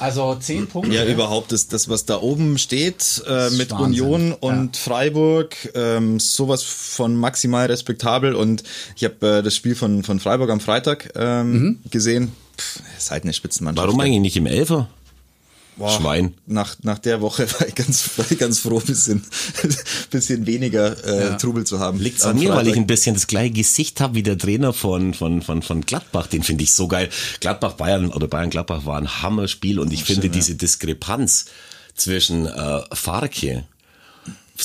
[0.00, 0.92] Also zehn Punkte.
[0.92, 3.84] Ja, überhaupt das, das was da oben steht äh, ist mit Wahnsinn.
[4.02, 8.34] Union und Freiburg, ähm, sowas von maximal respektabel.
[8.34, 8.64] Und
[8.96, 12.32] ich habe äh, das Spiel von, von Freiburg am Freitag ähm, gesehen.
[12.58, 13.86] Pff, ist halt eine Spitzenmannschaft.
[13.86, 14.88] Warum eigentlich nicht im Elfer?
[15.76, 16.34] Boah, Schwein.
[16.46, 19.24] Nach, nach der Woche war ich ganz, war ich ganz froh, bisschen,
[20.10, 21.98] bisschen weniger äh, Trubel zu haben.
[21.98, 22.76] Liegt's Am an mir, weil ich Freitag.
[22.76, 26.26] ein bisschen das gleiche Gesicht habe wie der Trainer von, von, von, von Gladbach.
[26.26, 27.08] Den finde ich so geil.
[27.40, 31.46] Gladbach Bayern oder Bayern Gladbach war ein Hammerspiel und ich finde diese Diskrepanz
[31.94, 33.64] zwischen äh, Farke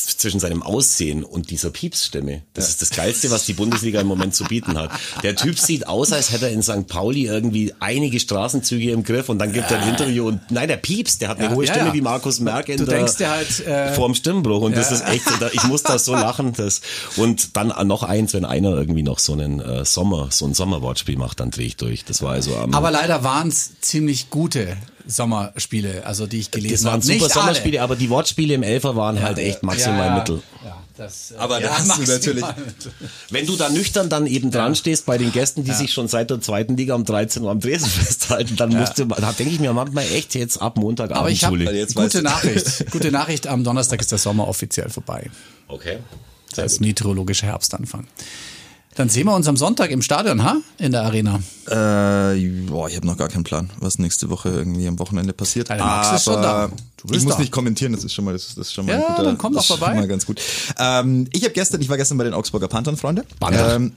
[0.06, 2.44] zwischen seinem Aussehen und dieser Piepsstimme.
[2.54, 4.92] Das ist das Geilste, was die Bundesliga im Moment zu bieten hat.
[5.24, 6.88] Der Typ sieht aus, als hätte er in St.
[6.88, 10.78] Pauli irgendwie einige Straßenzüge im Griff und dann gibt er ein Interview und nein, der
[10.78, 11.94] piepst, der hat eine Ja, hohe ja, Stimme ja.
[11.94, 14.98] wie Markus Merck in Du der, denkst dir halt, äh, vorm Stimmbruch und das ja.
[14.98, 16.54] ist echt, ich muss da so lachen.
[16.54, 16.82] Das,
[17.16, 21.18] und dann noch eins, wenn einer irgendwie noch so einen äh, Sommer, so ein Sommerwortspiel
[21.18, 22.06] macht, dann drehe ich durch.
[22.06, 26.74] Das war also am Aber leider waren es ziemlich gute Sommerspiele, also die ich gelesen
[26.74, 27.04] das waren habe.
[27.04, 27.34] super Nicht alle.
[27.34, 30.16] Sommerspiele, aber die Wortspiele im Elfer waren halt echt maximal Ja, ja.
[30.16, 30.42] Mittel.
[30.66, 32.46] Ja, das, äh, Aber da ja, hast du maximal natürlich-.
[33.30, 36.30] Wenn du da nüchtern dann eben dran stehst bei den Gästen, die sich schon seit
[36.30, 39.60] der zweiten Liga um 13 Uhr am Dresen festhalten, dann musst du, da denke ich
[39.60, 42.24] mir manchmal echt jetzt ab Montagabend Aber ich habe gute ich.
[42.24, 42.92] Nachricht.
[42.92, 45.30] Gute Nachricht, am Donnerstag ist der Sommer offiziell vorbei.
[45.68, 46.00] Okay.
[46.56, 48.08] Das ist meteorologischer Herbstanfang.
[48.98, 50.58] Dann sehen wir uns am Sonntag im Stadion, ha?
[50.80, 51.36] In der Arena.
[51.68, 55.70] Äh, boah, ich habe noch gar keinen Plan, was nächste Woche irgendwie am Wochenende passiert.
[55.70, 56.70] Der Max ist schon da.
[56.98, 57.40] Du bist ich muss da.
[57.42, 59.24] nicht kommentieren, das ist schon mal, das ist, das ist schon mal Ja, ein guter,
[59.24, 59.90] dann komm doch vorbei.
[59.90, 60.42] Schon mal ganz gut.
[60.80, 63.24] Ähm, ich habe gestern, ich war gestern bei den Augsburger Panthern, Freunde.
[63.40, 63.76] Panther.
[63.76, 63.92] Ähm,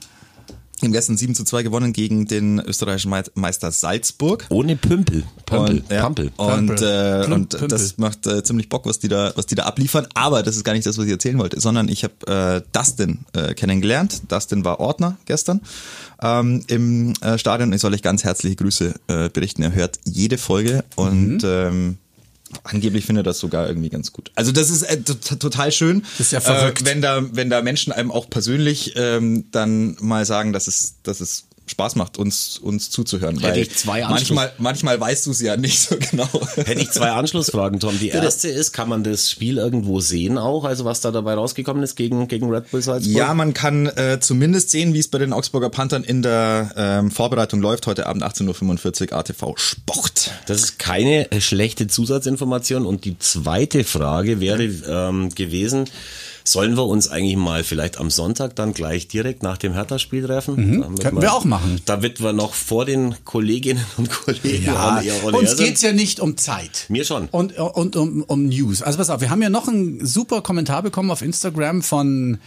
[0.81, 4.47] Wir haben gestern 7 zu 2 gewonnen gegen den österreichischen Mei- Meister Salzburg.
[4.49, 5.25] Ohne Pümpel.
[5.45, 5.79] Pömpel.
[5.81, 6.31] Und, ja, Pampel.
[6.39, 7.69] und, äh, und Pümpel.
[7.69, 10.07] das macht äh, ziemlich Bock, was die da, was die da abliefern.
[10.15, 13.21] Aber das ist gar nicht das, was ich erzählen wollte, sondern ich habe äh, Dustin
[13.35, 14.23] äh, kennengelernt.
[14.29, 15.61] Dustin war Ordner gestern
[16.23, 17.73] ähm, im äh, Stadion.
[17.75, 19.63] Ich soll euch ganz herzliche Grüße äh, berichten.
[19.63, 21.39] Er hört jede Folge und Mhm.
[21.45, 21.99] ähm,
[22.65, 24.33] Angeblich findet das sogar irgendwie ganz gut.
[24.35, 26.83] Also das ist äh, total schön, Das ist ja verrückt.
[26.83, 30.97] Äh, wenn da wenn da Menschen einem auch persönlich ähm, dann mal sagen, dass es
[31.03, 33.39] dass es Spaß macht, uns uns zuzuhören.
[33.39, 36.29] Hätte weil ich zwei Anschluss- manchmal manchmal weißt du es ja nicht so genau.
[36.57, 37.97] Hätte ich zwei Anschlussfragen, Tom.
[37.99, 41.83] Die erste ist, kann man das Spiel irgendwo sehen auch, also was da dabei rausgekommen
[41.83, 43.15] ist gegen, gegen Red Bull Salzburg?
[43.15, 47.11] Ja, man kann äh, zumindest sehen, wie es bei den Augsburger Panthern in der ähm,
[47.11, 47.87] Vorbereitung läuft.
[47.87, 50.33] Heute Abend 18.45 Uhr ATV Sport.
[50.47, 52.85] Das ist keine äh, schlechte Zusatzinformation.
[52.85, 55.85] Und die zweite Frage wäre ähm, gewesen,
[56.45, 60.57] sollen wir uns eigentlich mal vielleicht am Sonntag dann gleich direkt nach dem Hertha-Spiel treffen?
[60.57, 60.99] Mhm.
[60.99, 61.81] Könnten wir auch machen.
[61.85, 65.65] Damit wir noch vor den Kolleginnen und Kollegen Ja, on uns sind.
[65.67, 66.87] geht's ja nicht um Zeit.
[66.89, 67.29] Mir schon.
[67.29, 68.83] Und, und um, um News.
[68.83, 72.39] Also pass auf, wir haben ja noch einen super Kommentar bekommen auf Instagram von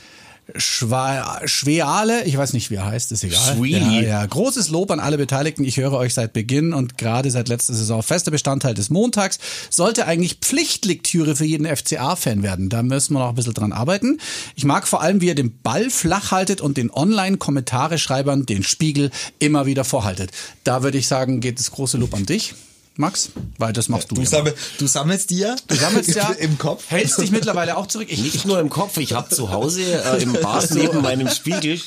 [0.55, 3.55] Schwa Schweale, ich weiß nicht, wie er heißt, ist egal.
[3.55, 4.01] Schwieli.
[4.01, 5.63] Ja, ja, großes Lob an alle Beteiligten.
[5.63, 9.39] Ich höre euch seit Beginn und gerade seit letzter Saison fester Bestandteil des Montags.
[9.69, 12.69] Sollte eigentlich Pflichtlektüre für jeden FCA-Fan werden.
[12.69, 14.19] Da müssen wir noch ein bisschen dran arbeiten.
[14.55, 19.11] Ich mag vor allem, wie ihr den Ball flach haltet und den Online-Kommentare-Schreibern den Spiegel
[19.39, 20.31] immer wieder vorhaltet.
[20.63, 22.53] Da würde ich sagen, geht das große Lob an dich.
[22.95, 24.15] Max, weil das machst du.
[24.15, 25.55] Du, sammel, du sammelst die ja?
[25.67, 26.83] Du sammelst ja im Kopf.
[26.89, 28.07] Hältst dich mittlerweile auch zurück.
[28.11, 31.81] Ich, Nicht nur im Kopf, ich habe zu Hause äh, im Bad neben meinem Spiegel.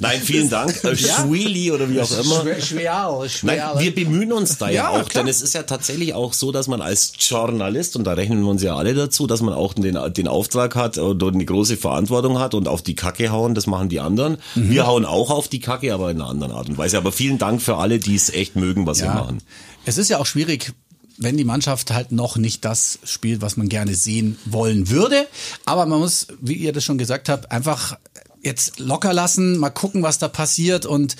[0.00, 0.74] Nein, vielen Dank.
[0.84, 2.42] Äh, Schwili oder wie auch immer.
[2.42, 3.72] Schwer, schwer, schwer.
[3.74, 5.24] Nein, wir bemühen uns da ja, Ja, auch, klar.
[5.24, 8.48] denn es ist ja tatsächlich auch so, dass man als Journalist, und da rechnen wir
[8.50, 12.38] uns ja alle dazu, dass man auch den, den Auftrag hat und eine große Verantwortung
[12.38, 14.38] hat und auf die Kacke hauen, das machen die anderen.
[14.54, 14.70] Mhm.
[14.70, 16.98] Wir hauen auch auf die Kacke, aber in einer anderen Art und Weise.
[16.98, 19.14] Aber vielen Dank für alle, die es echt mögen, was wir ja.
[19.14, 19.40] machen.
[19.86, 20.72] Es ist ja auch schwierig,
[21.16, 25.26] wenn die Mannschaft halt noch nicht das spielt, was man gerne sehen wollen würde.
[25.64, 27.96] Aber man muss, wie ihr das schon gesagt habt, einfach
[28.44, 30.86] jetzt locker lassen, mal gucken, was da passiert.
[30.86, 31.16] Und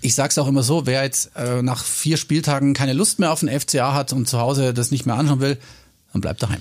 [0.00, 3.40] ich sag's auch immer so, wer jetzt äh, nach vier Spieltagen keine Lust mehr auf
[3.40, 5.58] den FCA hat und zu Hause das nicht mehr anschauen will,
[6.12, 6.60] dann bleibt daheim.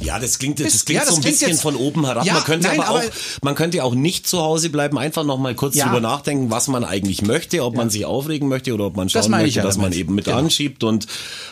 [0.00, 2.24] Ja, das klingt, das klingt ja, das so ein klingt bisschen jetzt- von oben herab.
[2.24, 3.04] Ja, man könnte nein, aber auch, aber-
[3.42, 5.86] man könnte auch nicht zu Hause bleiben, einfach noch mal kurz Ja.
[5.86, 9.12] drüber nachdenken, was man eigentlich möchte, ob man sich aufregen möchte oder ob man Das
[9.12, 10.38] schauen ich möchte, ja dass man eben mit Genau.
[10.38, 11.06] anschiebt und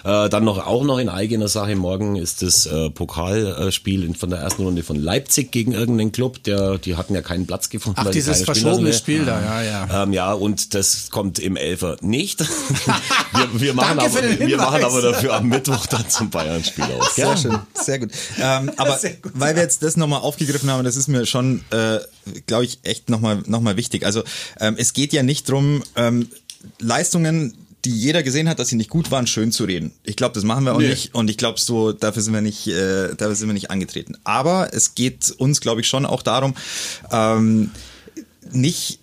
[0.04, 1.74] äh, dann noch auch noch in eigener Sache.
[1.76, 6.78] Morgen ist das äh, Pokalspiel von der ersten Runde von Leipzig gegen irgendeinen Club, der
[6.78, 8.00] die hatten ja keinen Platz gefunden.
[8.04, 8.92] Ach, dieses verschobene.
[8.92, 10.02] Spiel da, ja, ja.
[10.02, 12.40] Ähm, ja, und das kommt im Elfer nicht.
[13.32, 17.14] wir, wir, machen aber, wir machen aber dafür am Mittwoch dann zum Bayern-Spiel aus.
[17.14, 18.10] Sehr schön, sehr gut.
[18.40, 18.98] Ähm, aber
[19.34, 21.98] weil wir jetzt das nochmal aufgegriffen haben, das ist mir schon, äh,
[22.46, 24.04] glaube ich, echt nochmal noch mal wichtig.
[24.04, 24.22] Also
[24.60, 26.28] ähm, es geht ja nicht drum ähm,
[26.78, 27.54] Leistungen
[27.86, 29.92] die jeder gesehen hat, dass sie nicht gut waren, schön zu reden.
[30.02, 30.88] Ich glaube, das machen wir auch Nee.
[30.88, 34.16] nicht und ich glaube so, dafür sind wir nicht, äh, dafür sind wir nicht angetreten.
[34.24, 36.54] Aber es geht uns, glaube ich, schon auch darum,
[37.12, 37.70] ähm,
[38.50, 38.98] nicht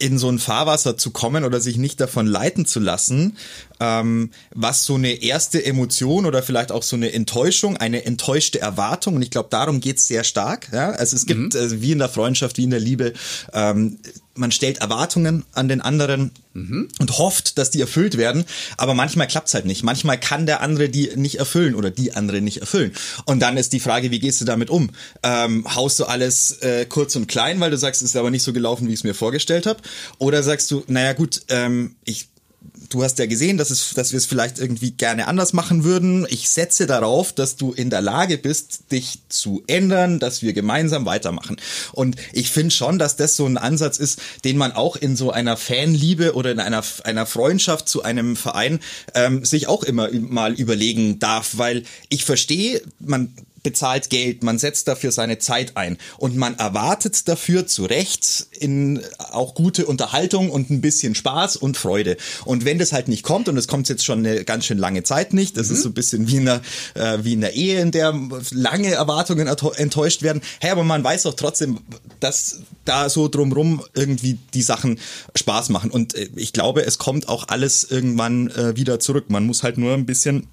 [0.00, 3.36] in so ein Fahrwasser zu kommen oder sich nicht davon leiten zu lassen,
[3.78, 9.16] ähm, was so eine erste Emotion oder vielleicht auch so eine Enttäuschung, eine enttäuschte Erwartung,
[9.16, 10.68] und ich glaube, darum geht's sehr stark.
[10.72, 10.90] Ja?
[10.90, 13.12] Also es gibt, also wie in der Freundschaft, wie in der Liebe,
[13.52, 13.98] ähm,
[14.40, 18.44] man stellt Erwartungen an den anderen und hofft, dass die erfüllt werden,
[18.76, 19.84] aber manchmal klappt's halt nicht.
[19.84, 22.92] Manchmal kann der andere die nicht erfüllen oder die andere nicht erfüllen.
[23.24, 24.90] Und dann ist die Frage, wie gehst du damit um?
[25.22, 28.42] Ähm, haust du alles äh, kurz und klein, weil du sagst, es ist aber nicht
[28.42, 29.80] so gelaufen, wie ich es mir vorgestellt habe?
[30.18, 32.29] Oder sagst du, naja gut, ähm, ich
[32.90, 36.26] du hast ja gesehen, dass, es, dass wir es vielleicht irgendwie gerne anders machen würden.
[36.28, 41.06] Ich setze darauf, dass du in der Lage bist, dich zu ändern, dass wir gemeinsam
[41.06, 41.56] weitermachen.
[41.92, 45.30] Und ich finde schon, dass das so ein Ansatz ist, den man auch in so
[45.30, 48.80] einer Fanliebe oder in einer, einer Freundschaft zu einem Verein
[49.14, 54.88] ähm, sich auch immer mal überlegen darf, weil ich verstehe, man bezahlt Geld, man setzt
[54.88, 60.70] dafür seine Zeit ein und man erwartet dafür zu Recht in auch gute Unterhaltung und
[60.70, 62.16] ein bisschen Spaß und Freude.
[62.44, 65.02] Und wenn das halt nicht kommt und es kommt jetzt schon eine ganz schön lange
[65.02, 66.62] Zeit nicht, das ist so ein bisschen wie in einer,
[66.94, 68.18] äh, wie in der Ehe, in der
[68.50, 70.42] lange Erwartungen enttäuscht werden.
[70.60, 71.80] Hey, aber man weiß auch trotzdem,
[72.20, 74.98] dass da so drumrum irgendwie die Sachen
[75.34, 75.90] Spaß machen.
[75.90, 79.26] Und äh, ich glaube, es kommt auch alles irgendwann äh, wieder zurück.
[79.28, 80.46] Man muss halt nur ein bisschen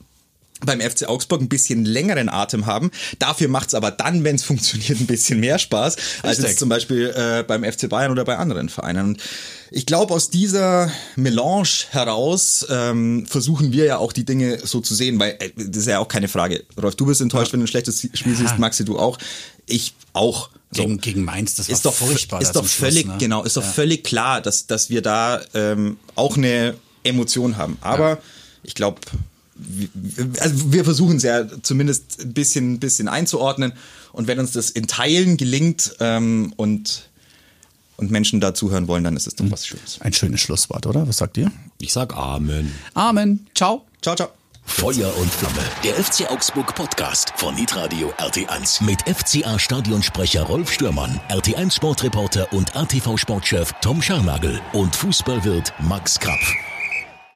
[0.65, 2.91] beim FC Augsburg ein bisschen längeren Atem haben.
[3.19, 7.13] Dafür macht's aber dann, wenn es funktioniert, ein bisschen mehr Spaß, als jetzt zum Beispiel
[7.15, 9.09] äh, beim FC Bayern oder bei anderen Vereinen.
[9.09, 9.21] Und
[9.71, 14.95] ich glaube, aus dieser Melange heraus ähm, versuchen wir ja auch die Dinge so zu
[14.95, 16.63] sehen, weil äh, das ist ja auch keine Frage.
[16.81, 19.17] Rolf, du bist enttäuscht, wenn du ein schlechtes Spiel siehst, Maxi, du auch.
[19.65, 20.49] Ich auch.
[20.71, 20.83] So.
[20.83, 22.41] Gegen, gegen Mainz, das war ist doch furchtbar.
[22.41, 23.15] Ist doch zum Schluss, völlig, ne?
[23.19, 23.69] genau, ist doch Ja.
[23.69, 27.77] völlig klar, dass, dass wir da ähm, auch eine Emotion haben.
[27.81, 28.17] Aber
[28.63, 28.99] ich glaube,
[30.39, 33.73] also wir versuchen es ja zumindest ein bisschen, ein bisschen einzuordnen.
[34.11, 37.09] Und wenn uns das in Teilen gelingt ähm, und,
[37.97, 40.01] und Menschen da zuhören wollen, dann ist es doch was Schönes.
[40.01, 41.07] Ein schönes Schlusswort, oder?
[41.07, 41.51] Was sagt ihr?
[41.79, 42.71] Ich sag Amen.
[42.93, 43.47] Amen.
[43.53, 43.85] Ciao.
[44.01, 44.29] Ciao, ciao.
[44.67, 45.55] Feuer und Flamme.
[45.83, 52.75] Der FC Augsburg Podcast von Nitradio RT1 mit FCA Stadionsprecher Rolf Stürmann, RT1 Sportreporter und
[52.75, 56.66] ATV Sportchef Tom Scharnagel und Fußballwirt Max Krapf.